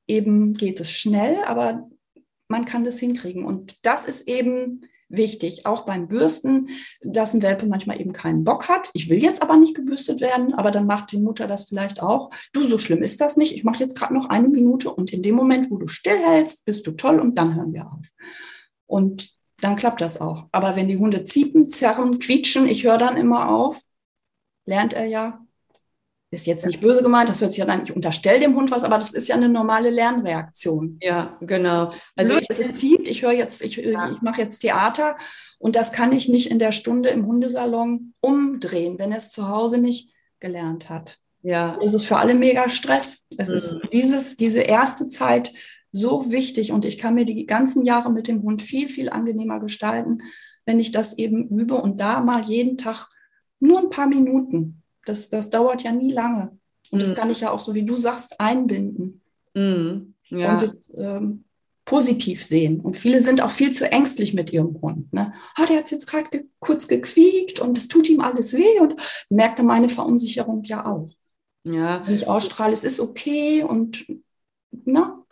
[0.06, 1.86] eben geht es schnell, aber
[2.48, 3.44] man kann das hinkriegen.
[3.44, 6.68] Und das ist eben wichtig, auch beim Bürsten,
[7.00, 8.90] dass ein Welpe manchmal eben keinen Bock hat.
[8.92, 12.30] Ich will jetzt aber nicht gebürstet werden, aber dann macht die Mutter das vielleicht auch.
[12.52, 13.54] Du, so schlimm ist das nicht.
[13.54, 16.86] Ich mache jetzt gerade noch eine Minute und in dem Moment, wo du stillhältst, bist
[16.86, 18.06] du toll und dann hören wir auf.
[18.86, 19.30] Und
[19.60, 20.48] dann klappt das auch.
[20.52, 23.80] Aber wenn die Hunde ziepen, zerren, quietschen, ich höre dann immer auf,
[24.66, 25.45] lernt er ja,
[26.36, 28.84] ist jetzt nicht böse gemeint, das hört sich ja an, ich unterstelle dem Hund was,
[28.84, 30.98] aber das ist ja eine normale Lernreaktion.
[31.00, 31.90] Ja, genau.
[32.14, 34.10] Also Blöd, es zieht, ich höre jetzt, ich, ja.
[34.10, 35.16] ich mache jetzt Theater
[35.58, 39.48] und das kann ich nicht in der Stunde im Hundesalon umdrehen, wenn er es zu
[39.48, 41.18] Hause nicht gelernt hat.
[41.42, 41.78] Ja.
[41.80, 43.26] Das ist für alle mega Stress.
[43.38, 43.54] Es mhm.
[43.54, 45.52] ist dieses, diese erste Zeit
[45.90, 49.60] so wichtig und ich kann mir die ganzen Jahre mit dem Hund viel, viel angenehmer
[49.60, 50.18] gestalten,
[50.66, 53.08] wenn ich das eben übe und da mal jeden Tag
[53.58, 54.82] nur ein paar Minuten.
[55.06, 56.58] Das, das dauert ja nie lange.
[56.90, 57.00] Und mhm.
[57.00, 59.22] das kann ich ja auch, so wie du sagst, einbinden.
[59.54, 60.14] Mhm.
[60.28, 60.54] Ja.
[60.54, 61.44] Und das, ähm,
[61.86, 62.80] positiv sehen.
[62.80, 65.12] Und viele sind auch viel zu ängstlich mit ihrem Hund.
[65.12, 65.32] Ne?
[65.58, 68.96] Oh, der hat jetzt gerade ge kurz gequiekt und das tut ihm alles weh und
[69.30, 71.08] merkte meine Verunsicherung ja auch.
[71.62, 72.02] Ja.
[72.04, 74.04] Wenn ich ausstrahle, es ist okay und
[74.84, 75.24] na?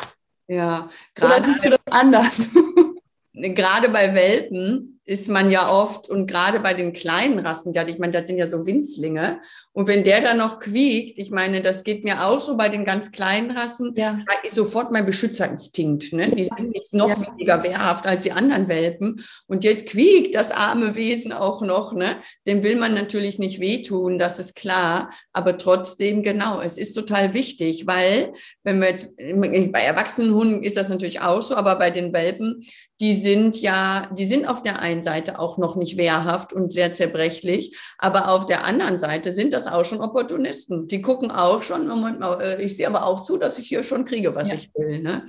[0.48, 0.56] Ne?
[0.56, 0.88] Ja.
[1.20, 2.50] Oder siehst du das anders?
[3.32, 7.98] gerade bei Welpen ist man ja oft und gerade bei den kleinen Rassen, ja, ich
[7.98, 9.40] meine, das sind ja so Winzlinge.
[9.72, 12.84] Und wenn der dann noch quiekt, ich meine, das geht mir auch so bei den
[12.84, 14.20] ganz kleinen Rassen, ja.
[14.24, 16.12] da ist sofort mein Beschützerinstinkt.
[16.12, 16.30] Ne?
[16.30, 17.20] Die sind nicht noch ja.
[17.20, 19.20] weniger wehrhaft als die anderen Welpen.
[19.46, 21.92] Und jetzt quiekt das arme Wesen auch noch.
[21.92, 22.16] Ne?
[22.46, 25.10] Dem will man natürlich nicht wehtun, das ist klar.
[25.32, 30.76] Aber trotzdem, genau, es ist total wichtig, weil wenn wir jetzt, bei erwachsenen Hunden ist
[30.76, 32.64] das natürlich auch so, aber bei den Welpen,
[33.00, 36.92] die sind ja, die sind auf der einen Seite auch noch nicht wehrhaft und sehr
[36.92, 40.86] zerbrechlich, aber auf der anderen Seite sind das auch schon Opportunisten.
[40.86, 43.82] Die gucken auch schon, Moment mal, äh, ich sehe aber auch zu, dass ich hier
[43.82, 44.54] schon kriege, was ja.
[44.54, 45.00] ich will.
[45.00, 45.26] Ne?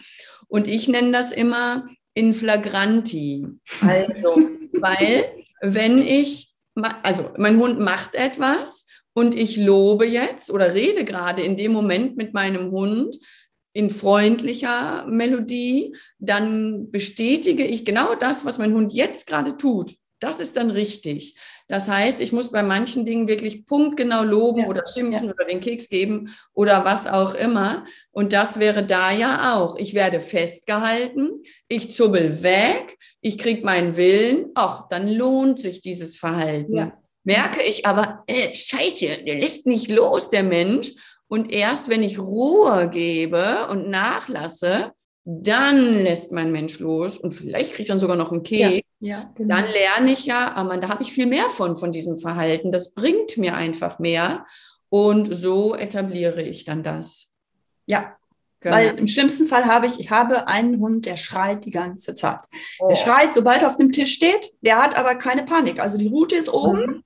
[0.48, 3.48] Und ich nenne das immer in flagranti.
[3.82, 5.26] Also, weil
[5.62, 6.54] wenn ich,
[7.04, 12.18] also mein Hund macht etwas und ich lobe jetzt oder rede gerade in dem Moment
[12.18, 13.18] mit meinem Hund,
[13.76, 19.96] in freundlicher Melodie, dann bestätige ich genau das, was mein Hund jetzt gerade tut.
[20.22, 21.38] Das ist dann richtig.
[21.68, 25.34] Das heißt, ich muss bei manchen Dingen wirklich punktgenau loben ja, oder schimpfen ja.
[25.34, 27.86] oder den Keks geben oder was auch immer.
[28.12, 29.76] Und das wäre da ja auch.
[29.76, 34.52] Ich werde festgehalten, ich zubbel weg, ich kriege meinen Willen.
[34.56, 36.78] Ach, dann lohnt sich dieses Verhalten.
[36.78, 36.98] Ja.
[37.26, 40.94] Merke ich aber, äh, scheiße, der lässt nicht los, der Mensch.
[41.28, 47.74] Und erst wenn ich Ruhe gebe und nachlasse, dann lässt mein Mensch los und vielleicht
[47.74, 48.86] kriegt dann sogar noch einen Keks.
[49.00, 49.56] Ja, ja, genau.
[49.56, 52.72] Dann lerne ich ja, aber da habe ich viel mehr von, von diesem Verhalten.
[52.72, 54.46] Das bringt mir einfach mehr.
[54.90, 57.32] Und so etabliere ich dann das.
[57.88, 58.16] Ja,
[58.66, 58.78] Genau.
[58.78, 62.40] Weil im schlimmsten Fall habe ich, ich habe einen Hund, der schreit die ganze Zeit.
[62.80, 62.88] Oh.
[62.88, 65.80] Der schreit, sobald er auf dem Tisch steht, der hat aber keine Panik.
[65.80, 67.04] Also die Route ist oben mhm.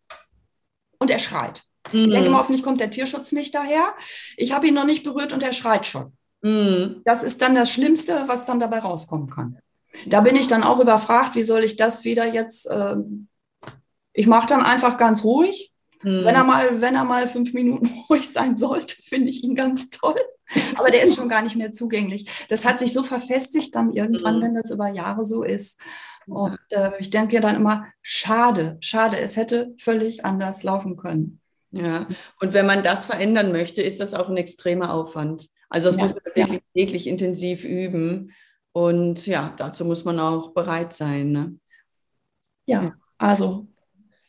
[1.00, 1.64] und er schreit.
[1.91, 2.06] Mhm.
[2.06, 3.93] Ich denke mal, hoffentlich kommt der Tierschutz nicht daher.
[4.38, 6.13] Ich habe ihn noch nicht berührt und er schreit schon.
[6.41, 7.02] Mhm.
[7.06, 9.58] Das ist dann das Schlimmste, was dann dabei rauskommen kann.
[10.06, 12.67] Da bin ich dann auch überfragt, wie soll ich das wieder jetzt.
[12.67, 12.97] Äh,
[14.13, 15.71] ich mache dann einfach ganz ruhig.
[16.04, 16.23] Mhm.
[16.23, 19.89] Wenn, er mal, wenn er mal fünf Minuten ruhig sein sollte, finde ich ihn ganz
[19.89, 20.19] toll.
[20.75, 22.30] Aber der ist schon gar nicht mehr zugänglich.
[22.49, 24.41] Das hat sich so verfestigt dann irgendwann, mhm.
[24.41, 25.80] wenn das über Jahre so ist.
[26.25, 31.41] Und äh, ich denke dann immer, schade, schade, es hätte völlig anders laufen können.
[31.72, 32.08] Ja,
[32.40, 35.48] und wenn man das verändern möchte, ist das auch ein extremer Aufwand.
[35.70, 38.34] Also das ja, muss man wirklich täglich intensiv üben.
[38.72, 41.32] Und ja, dazu muss man auch bereit sein.
[41.32, 41.60] Ne?
[42.66, 43.68] Ja, also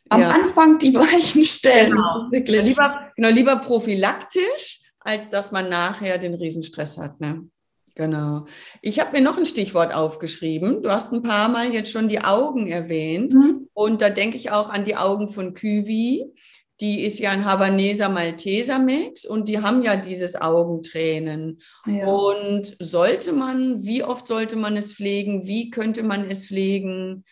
[0.09, 0.29] am ja.
[0.29, 1.91] Anfang die Weichen stellen.
[1.91, 2.27] Genau.
[2.31, 2.65] Wirklich.
[2.65, 7.19] Lieber, genau, lieber prophylaktisch, als dass man nachher den Riesenstress hat.
[7.21, 7.49] Ne?
[7.95, 8.45] Genau.
[8.81, 10.81] Ich habe mir noch ein Stichwort aufgeschrieben.
[10.81, 13.33] Du hast ein paar Mal jetzt schon die Augen erwähnt.
[13.33, 13.69] Mhm.
[13.73, 16.33] Und da denke ich auch an die Augen von Küwi
[16.81, 21.59] die ist ja ein Havaneser Malteser Mix und die haben ja dieses Augentränen.
[21.85, 22.07] Ja.
[22.07, 25.45] Und sollte man, wie oft sollte man es pflegen?
[25.45, 27.23] Wie könnte man es pflegen?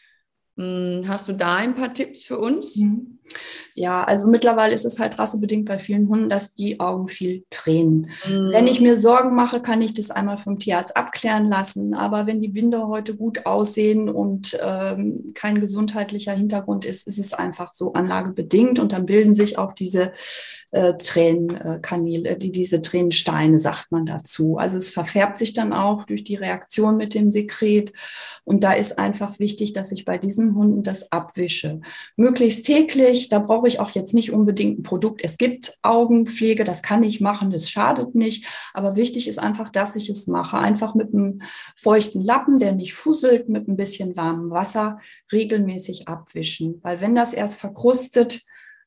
[0.55, 2.75] Hm, hast du da ein paar Tipps für uns?
[2.75, 3.18] Mhm.
[3.75, 8.09] Ja, also mittlerweile ist es halt rassebedingt bei vielen Hunden, dass die Augen viel tränen.
[8.27, 8.51] Mhm.
[8.51, 11.93] Wenn ich mir Sorgen mache, kann ich das einmal vom Tierarzt abklären lassen.
[11.93, 17.33] Aber wenn die Binde heute gut aussehen und ähm, kein gesundheitlicher Hintergrund ist, ist es
[17.33, 20.11] einfach so anlagebedingt und dann bilden sich auch diese
[20.71, 24.57] äh, Tränenkanäle, die, diese Tränensteine, sagt man dazu.
[24.57, 27.93] Also es verfärbt sich dann auch durch die Reaktion mit dem Sekret.
[28.43, 31.81] Und da ist einfach wichtig, dass ich bei diesen Hunden das abwische.
[32.15, 35.19] Möglichst täglich, da brauche ich auch jetzt nicht unbedingt ein Produkt.
[35.21, 38.45] Es gibt Augenpflege, das kann ich machen, das schadet nicht.
[38.73, 40.57] Aber wichtig ist einfach, dass ich es mache.
[40.57, 41.41] Einfach mit einem
[41.75, 44.99] feuchten Lappen, der nicht fusselt, mit ein bisschen warmem Wasser
[45.31, 46.79] regelmäßig abwischen.
[46.83, 48.43] Weil wenn das erst verkrustet,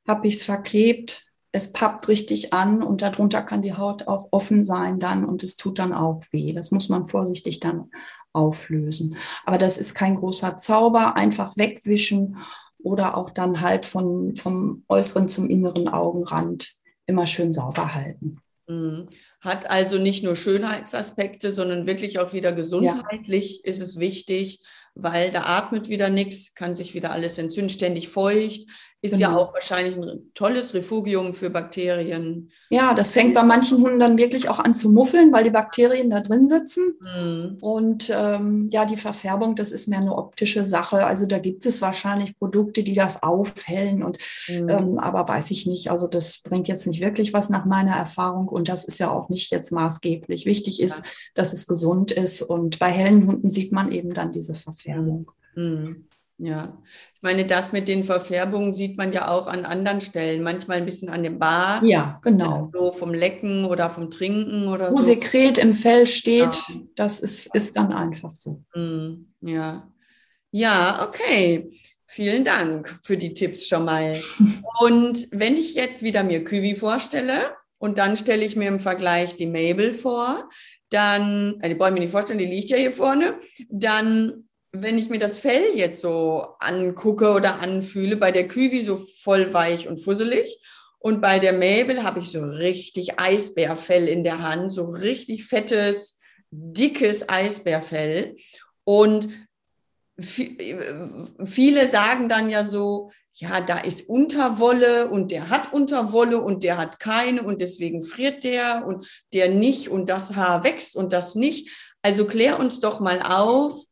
[0.09, 4.65] habe ich es verklebt, es pappt richtig an und darunter kann die Haut auch offen
[4.65, 6.55] sein dann und es tut dann auch weh.
[6.55, 7.91] Das muss man vorsichtig dann
[8.33, 9.17] auflösen.
[9.45, 12.39] Aber das ist kein großer Zauber, einfach wegwischen
[12.85, 16.75] oder auch dann halt von, vom äußeren zum inneren Augenrand
[17.07, 18.39] immer schön sauber halten.
[18.67, 19.07] Mhm.
[19.41, 23.71] Hat also nicht nur Schönheitsaspekte, sondern wirklich auch wieder gesundheitlich ja.
[23.71, 24.61] ist es wichtig,
[24.95, 28.69] weil da atmet wieder nichts, kann sich wieder alles entzünden, ständig feucht,
[29.03, 29.31] ist genau.
[29.31, 32.53] ja auch wahrscheinlich ein tolles Refugium für Bakterien.
[32.71, 36.09] Ja, das fängt bei manchen Hunden dann wirklich auch an zu muffeln, weil die Bakterien
[36.09, 36.95] da drin sitzen.
[37.01, 37.59] Mhm.
[37.61, 41.05] Und ähm, ja, die Verfärbung, das ist mehr eine optische Sache.
[41.05, 44.05] Also da gibt es wahrscheinlich Produkte, die das aufhellen.
[44.05, 44.69] Und mhm.
[44.69, 45.91] ähm, aber weiß ich nicht.
[45.91, 48.47] Also das bringt jetzt nicht wirklich was nach meiner Erfahrung.
[48.47, 50.47] Und das ist ja auch nicht jetzt maßgeblich.
[50.47, 51.11] Wichtig ist, ja.
[51.35, 52.41] dass es gesund ist.
[52.41, 55.33] Und bei hellen Hunden sieht man eben dann diese Verfärbung.
[55.57, 56.07] Mhm.
[56.45, 56.77] Ja,
[57.15, 60.43] ich meine, das mit den Verfärbungen sieht man ja auch an anderen Stellen.
[60.43, 61.85] Manchmal ein bisschen an dem Bart.
[61.85, 62.69] Ja, genau.
[62.73, 65.05] So vom Lecken oder vom Trinken oder Wo so.
[65.05, 66.75] Sekret im Fell steht, ja.
[66.97, 68.65] das ist, ist dann einfach so.
[68.73, 69.89] Hm, ja.
[70.51, 71.71] Ja, okay.
[72.07, 74.21] Vielen Dank für die Tipps schon mal.
[74.81, 79.37] und wenn ich jetzt wieder mir Küwi vorstelle und dann stelle ich mir im Vergleich
[79.37, 80.49] die Mabel vor,
[80.91, 83.39] dann, äh, die brauche ich mir nicht vorstellen, die liegt ja hier vorne,
[83.71, 88.97] dann wenn ich mir das Fell jetzt so angucke oder anfühle, bei der Küwi so
[88.97, 90.59] voll weich und fusselig
[90.99, 96.21] und bei der Mabel habe ich so richtig Eisbärfell in der Hand, so richtig fettes,
[96.51, 98.37] dickes Eisbärfell.
[98.85, 99.29] Und
[100.19, 106.77] viele sagen dann ja so, ja, da ist Unterwolle und der hat Unterwolle und der
[106.77, 111.35] hat keine und deswegen friert der und der nicht und das Haar wächst und das
[111.35, 111.69] nicht.
[112.03, 113.85] Also klär uns doch mal auf,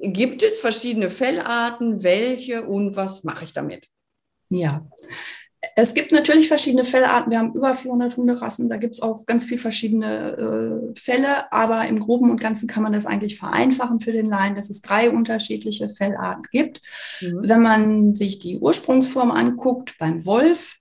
[0.00, 2.02] Gibt es verschiedene Fellarten?
[2.02, 3.88] Welche und was mache ich damit?
[4.48, 4.86] Ja,
[5.76, 7.30] es gibt natürlich verschiedene Fellarten.
[7.30, 8.70] Wir haben über 400 Hunderassen.
[8.70, 11.52] Da gibt es auch ganz viele verschiedene äh, Fälle.
[11.52, 14.80] Aber im Groben und Ganzen kann man das eigentlich vereinfachen für den Laien, dass es
[14.80, 16.80] drei unterschiedliche Fellarten gibt.
[17.20, 17.40] Mhm.
[17.42, 20.78] Wenn man sich die Ursprungsform anguckt, beim Wolf,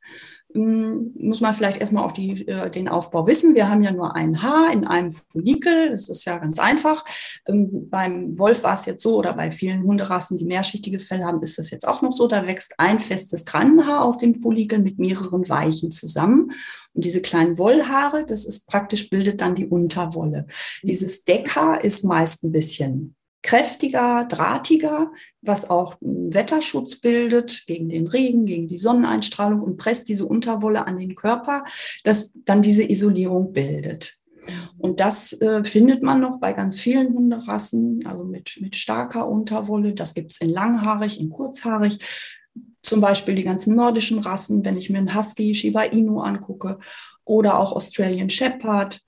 [0.53, 3.53] muss man vielleicht erstmal auch die, äh, den Aufbau wissen.
[3.53, 5.91] Wir haben ja nur ein Haar in einem Follikel.
[5.91, 7.05] Das ist ja ganz einfach.
[7.47, 11.41] Ähm, beim Wolf war es jetzt so, oder bei vielen Hunderassen, die mehrschichtiges Fell haben,
[11.43, 12.25] ist das jetzt auch noch so.
[12.25, 16.51] Da wächst ein festes Drannenhaar aus dem Follikel mit mehreren Weichen zusammen.
[16.93, 20.47] Und diese kleinen Wollhaare, das ist praktisch, bildet dann die Unterwolle.
[20.81, 28.45] Dieses Deckhaar ist meist ein bisschen kräftiger, drahtiger, was auch Wetterschutz bildet gegen den Regen,
[28.45, 31.63] gegen die Sonneneinstrahlung und presst diese Unterwolle an den Körper,
[32.04, 34.19] dass dann diese Isolierung bildet.
[34.78, 39.93] Und das äh, findet man noch bei ganz vielen Hunderassen, also mit, mit starker Unterwolle.
[39.93, 41.99] Das gibt es in langhaarig, in kurzhaarig.
[42.82, 46.80] Zum Beispiel die ganzen nordischen Rassen, wenn ich mir einen Husky, Shiba Inu angucke
[47.25, 49.02] oder auch Australian Shepherd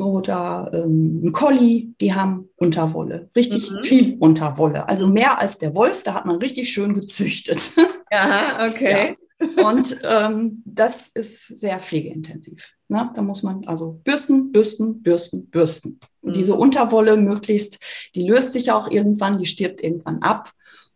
[0.00, 3.82] oder ähm, ein Collie, die haben Unterwolle, richtig mhm.
[3.82, 4.88] viel Unterwolle.
[4.88, 7.60] Also mehr als der Wolf, da hat man richtig schön gezüchtet.
[8.12, 9.16] Ja, okay.
[9.38, 9.70] Ja.
[9.70, 12.72] Und ähm, das ist sehr pflegeintensiv.
[12.88, 13.08] Ne?
[13.14, 16.00] Da muss man also bürsten, bürsten, bürsten, bürsten.
[16.20, 16.32] Und mhm.
[16.32, 17.78] diese Unterwolle möglichst,
[18.16, 20.50] die löst sich auch irgendwann, die stirbt irgendwann ab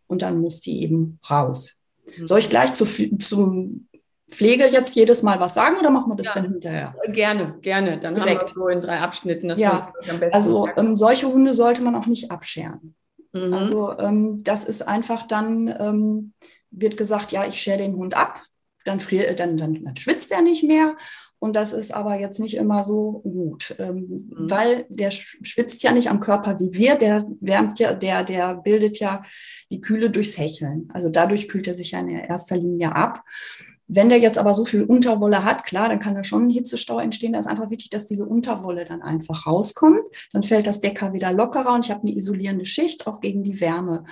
[0.08, 1.84] und dann muss die eben raus.
[2.18, 2.26] Mhm.
[2.26, 3.80] Soll ich gleich zu, zu
[4.30, 6.94] Pflege jetzt jedes Mal was sagen oder machen wir das ja, dann hinterher?
[7.08, 7.98] Gerne, gerne.
[7.98, 8.40] Dann Direkt.
[8.40, 9.48] haben wir so in drei Abschnitten.
[9.48, 9.92] Das ja,
[10.32, 12.94] also ähm, solche Hunde sollte man auch nicht abscheren.
[13.32, 13.52] Mhm.
[13.52, 16.32] Also ähm, das ist einfach dann, ähm,
[16.70, 18.40] wird gesagt, ja, ich schere den Hund ab,
[18.84, 20.96] dann, friert, dann, dann, dann schwitzt er nicht mehr.
[21.38, 24.50] Und das ist aber jetzt nicht immer so gut, ähm, mhm.
[24.50, 28.98] weil der schwitzt ja nicht am Körper wie wir, der wärmt ja, der, der bildet
[28.98, 29.22] ja
[29.70, 30.88] die Kühle durchs Hecheln.
[30.94, 33.22] Also dadurch kühlt er sich ja in erster Linie ab.
[33.86, 36.98] Wenn der jetzt aber so viel Unterwolle hat, klar, dann kann da schon ein Hitzestau
[36.98, 37.34] entstehen.
[37.34, 40.02] Da ist einfach wichtig, dass diese Unterwolle dann einfach rauskommt.
[40.32, 43.60] Dann fällt das Decker wieder lockerer und ich habe eine isolierende Schicht auch gegen die
[43.60, 44.04] Wärme.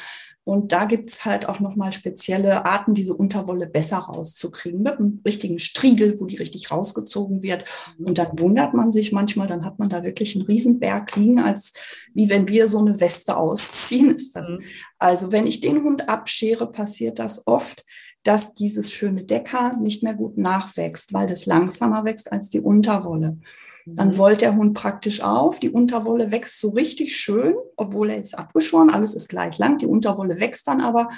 [0.44, 5.20] Und da gibt es halt auch nochmal spezielle Arten, diese Unterwolle besser rauszukriegen, mit einem
[5.24, 7.64] richtigen Striegel, wo die richtig rausgezogen wird.
[7.98, 11.72] Und dann wundert man sich manchmal, dann hat man da wirklich einen Riesenberg liegen, als
[12.12, 14.48] wie wenn wir so eine Weste ausziehen, ist das.
[14.48, 14.62] Mhm.
[14.98, 17.84] Also wenn ich den Hund abschere, passiert das oft,
[18.22, 23.38] dass dieses schöne Decker nicht mehr gut nachwächst, weil das langsamer wächst als die Unterwolle.
[23.84, 24.18] Dann mhm.
[24.18, 25.58] wollt der Hund praktisch auf.
[25.58, 28.90] Die Unterwolle wächst so richtig schön, obwohl er ist abgeschoren.
[28.90, 29.78] Alles ist gleich lang.
[29.78, 31.08] Die Unterwolle wächst dann aber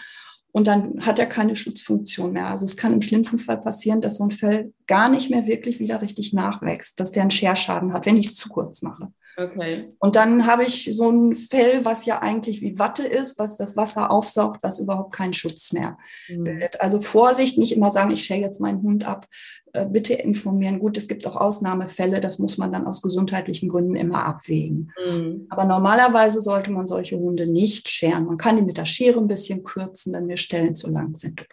[0.53, 2.47] und dann hat er keine Schutzfunktion mehr.
[2.47, 5.81] Also es kann im schlimmsten Fall passieren, dass so ein Fell gar nicht mehr wirklich
[5.81, 9.09] wieder richtig nachwächst, dass der einen Scherschaden hat, wenn ich es zu kurz mache.
[9.37, 9.93] Okay.
[9.99, 13.77] Und dann habe ich so ein Fell, was ja eigentlich wie Watte ist, was das
[13.77, 16.45] Wasser aufsaugt, was überhaupt keinen Schutz mehr mhm.
[16.45, 16.81] bildet.
[16.81, 19.27] Also Vorsicht, nicht immer sagen, ich schäle jetzt meinen Hund ab.
[19.73, 20.79] Äh, bitte informieren.
[20.79, 24.93] Gut, es gibt auch Ausnahmefälle, das muss man dann aus gesundheitlichen Gründen immer abwägen.
[25.05, 25.47] Mhm.
[25.51, 28.27] Aber normalerweise sollte man solche Hunde nicht scheren.
[28.27, 31.45] Man kann die mit der Schere ein bisschen kürzen, wenn mir Stellen zu lang sind.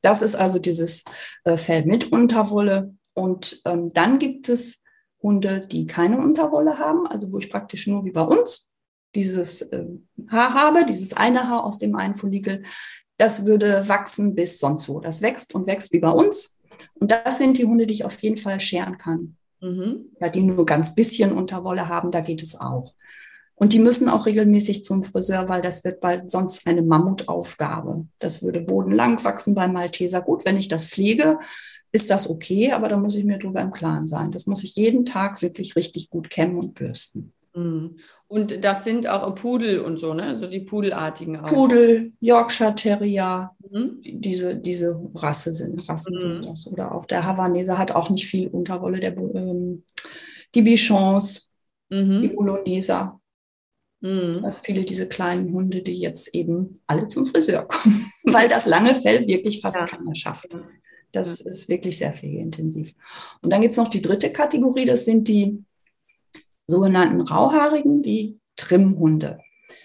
[0.00, 1.04] Das ist also dieses
[1.44, 2.94] äh, Fell mit Unterwolle.
[3.14, 4.81] Und ähm, dann gibt es
[5.22, 8.68] Hunde, die keine Unterwolle haben, also wo ich praktisch nur wie bei uns
[9.14, 9.84] dieses äh,
[10.30, 12.62] Haar habe, dieses eine Haar aus dem einen Follikel.
[13.18, 15.00] Das würde wachsen bis sonst wo.
[15.00, 16.58] Das wächst und wächst wie bei uns.
[16.94, 19.36] Und das sind die Hunde, die ich auf jeden Fall scheren kann.
[19.60, 20.06] Mhm.
[20.20, 22.94] Ja, die nur ganz bisschen Unterwolle haben, da geht es auch.
[23.54, 28.08] Und die müssen auch regelmäßig zum Friseur, weil das wird bald sonst eine Mammutaufgabe.
[28.18, 30.20] Das würde bodenlang wachsen beim Malteser.
[30.22, 31.38] Gut, wenn ich das pflege,
[31.92, 34.32] ist das okay, aber da muss ich mir drüber im Klaren sein.
[34.32, 37.32] Das muss ich jeden Tag wirklich richtig gut kämmen und bürsten.
[37.54, 37.96] Mhm.
[38.28, 40.22] Und das sind auch Pudel und so, ne?
[40.22, 41.52] Also die Pudelartigen auch.
[41.52, 44.00] Pudel, Yorkshire Terrier, mhm.
[44.02, 46.20] diese, diese Rasse sind, Rassen mhm.
[46.20, 46.66] sind das.
[46.66, 49.00] Oder auch der Havaneser hat auch nicht viel Unterwolle.
[49.00, 49.84] Der, ähm,
[50.54, 51.52] die Bichons,
[51.90, 52.22] mhm.
[52.22, 53.20] die Bologneser.
[54.00, 54.28] Mhm.
[54.28, 58.64] Das heißt, viele diese kleinen Hunde, die jetzt eben alle zum Friseur kommen, weil das
[58.64, 59.84] lange Fell wirklich fast ja.
[59.84, 60.48] keiner schafft.
[61.12, 61.50] Das ja.
[61.50, 62.94] ist wirklich sehr pflegeintensiv.
[63.42, 65.62] Und dann gibt es noch die dritte Kategorie, das sind die
[66.66, 69.38] sogenannten Rauhaarigen, die Trimmhunde.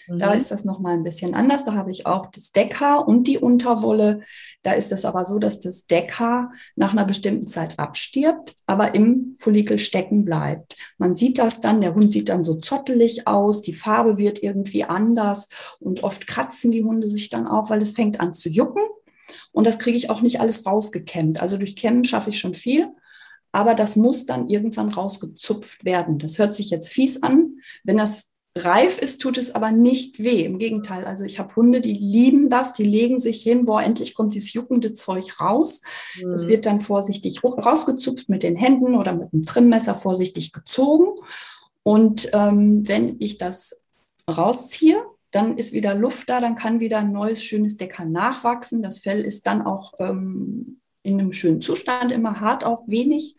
[0.07, 0.19] Mhm.
[0.19, 1.63] Da ist das nochmal ein bisschen anders.
[1.63, 4.21] Da habe ich auch das Deckhaar und die Unterwolle.
[4.63, 9.35] Da ist es aber so, dass das Deckhaar nach einer bestimmten Zeit abstirbt, aber im
[9.37, 10.75] Follikel stecken bleibt.
[10.97, 14.83] Man sieht das dann, der Hund sieht dann so zottelig aus, die Farbe wird irgendwie
[14.83, 18.83] anders und oft kratzen die Hunde sich dann auch, weil es fängt an zu jucken.
[19.57, 21.41] Und das kriege ich auch nicht alles rausgekämmt.
[21.41, 22.87] Also durch Kämmen schaffe ich schon viel
[23.51, 26.19] aber das muss dann irgendwann rausgezupft werden.
[26.19, 27.59] Das hört sich jetzt fies an.
[27.83, 30.43] Wenn das reif ist, tut es aber nicht weh.
[30.43, 34.13] Im Gegenteil, also ich habe Hunde, die lieben das, die legen sich hin, boah, endlich
[34.13, 35.81] kommt dieses juckende Zeug raus.
[36.33, 36.49] Es mhm.
[36.49, 41.07] wird dann vorsichtig rausgezupft mit den Händen oder mit einem Trimmmesser vorsichtig gezogen.
[41.83, 43.83] Und ähm, wenn ich das
[44.29, 45.03] rausziehe,
[45.37, 48.81] dann ist wieder Luft da, dann kann wieder ein neues, schönes Decker nachwachsen.
[48.81, 53.35] Das Fell ist dann auch ähm, in einem schönen Zustand, immer hart auch wenig.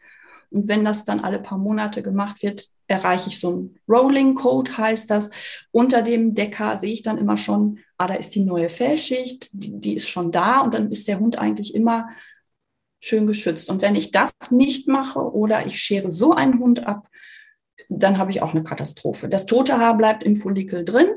[0.50, 4.78] Und wenn das dann alle paar Monate gemacht wird, erreiche ich so ein Rolling Code,
[4.78, 5.30] heißt das.
[5.72, 9.78] Unter dem Decker sehe ich dann immer schon, ah, da ist die neue Fellschicht, die,
[9.80, 12.08] die ist schon da und dann ist der Hund eigentlich immer
[13.00, 13.70] schön geschützt.
[13.70, 17.08] Und wenn ich das nicht mache oder ich schere so einen Hund ab,
[17.88, 19.28] dann habe ich auch eine Katastrophe.
[19.28, 21.08] Das tote Haar bleibt im Follikel drin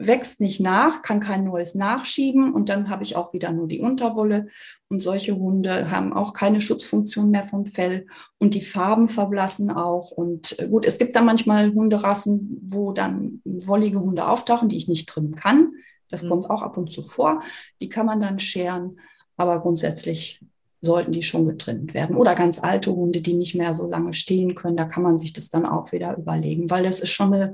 [0.00, 3.80] wächst nicht nach, kann kein neues nachschieben und dann habe ich auch wieder nur die
[3.80, 4.48] Unterwolle.
[4.88, 8.06] Und solche Hunde haben auch keine Schutzfunktion mehr vom Fell
[8.38, 10.10] und die Farben verblassen auch.
[10.10, 14.88] Und äh, gut, es gibt da manchmal Hunderassen, wo dann wollige Hunde auftauchen, die ich
[14.88, 15.74] nicht trimmen kann.
[16.08, 16.30] Das mhm.
[16.30, 17.42] kommt auch ab und zu vor.
[17.80, 18.98] Die kann man dann scheren,
[19.36, 20.42] aber grundsätzlich
[20.80, 22.16] sollten die schon getrimmt werden.
[22.16, 25.34] Oder ganz alte Hunde, die nicht mehr so lange stehen können, da kann man sich
[25.34, 27.52] das dann auch wieder überlegen, weil das ist schon eine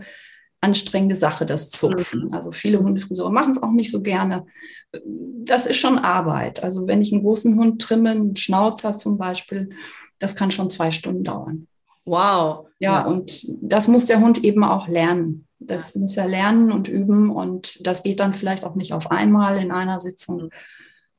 [0.66, 2.26] anstrengende Sache, das Zupfen.
[2.26, 2.34] Mhm.
[2.34, 4.46] Also viele Hundefriseure machen es auch nicht so gerne.
[4.92, 6.62] Das ist schon Arbeit.
[6.62, 9.70] Also wenn ich einen großen Hund trimme, einen Schnauzer zum Beispiel,
[10.18, 11.68] das kann schon zwei Stunden dauern.
[12.04, 12.66] Wow.
[12.78, 13.06] Ja, ja.
[13.06, 15.46] und das muss der Hund eben auch lernen.
[15.58, 16.00] Das ja.
[16.00, 19.70] muss er lernen und üben und das geht dann vielleicht auch nicht auf einmal in
[19.70, 20.42] einer Sitzung.
[20.42, 20.50] Mhm.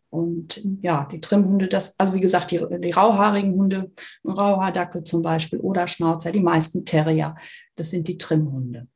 [0.10, 3.92] Und ja, die Trimmhunde, das, also wie gesagt, die, die rauhaarigen Hunde,
[4.26, 7.36] Rauhaardackel zum Beispiel oder Schnauzer, die meisten Terrier,
[7.76, 8.88] das sind die Trimmhunde.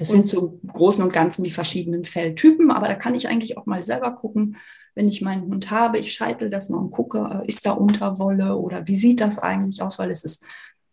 [0.00, 3.58] Das sind so im Großen und Ganzen die verschiedenen Felltypen, aber da kann ich eigentlich
[3.58, 4.56] auch mal selber gucken,
[4.94, 8.56] wenn ich meinen Hund habe, ich scheitel das mal und gucke, äh, ist da Unterwolle
[8.56, 10.42] oder wie sieht das eigentlich aus, weil es ist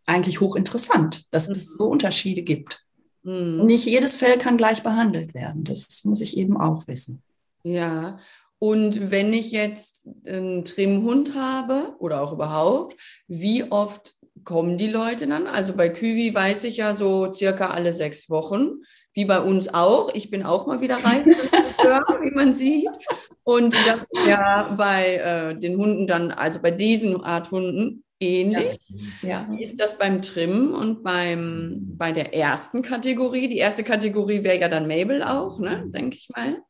[0.05, 2.83] eigentlich hochinteressant, dass es so Unterschiede gibt.
[3.23, 3.65] Mhm.
[3.65, 5.63] Nicht jedes Fell kann gleich behandelt werden.
[5.63, 7.23] Das muss ich eben auch wissen.
[7.63, 8.17] Ja,
[8.59, 12.97] und wenn ich jetzt einen Trimmhund habe oder auch überhaupt,
[13.27, 15.47] wie oft kommen die Leute dann?
[15.47, 18.83] Also bei Küwi weiß ich ja so circa alle sechs Wochen,
[19.13, 20.13] wie bei uns auch.
[20.13, 22.89] Ich bin auch mal wieder rein, wie man sieht.
[23.43, 28.79] Und das ja bei äh, den Hunden dann, also bei diesen Art Hunden ähnlich.
[29.21, 29.47] Ja.
[29.49, 33.47] Wie ist das beim Trimmen und beim, bei der ersten Kategorie?
[33.47, 35.83] Die erste Kategorie wäre ja dann Mabel auch, ne?
[35.87, 36.61] denke ich mal.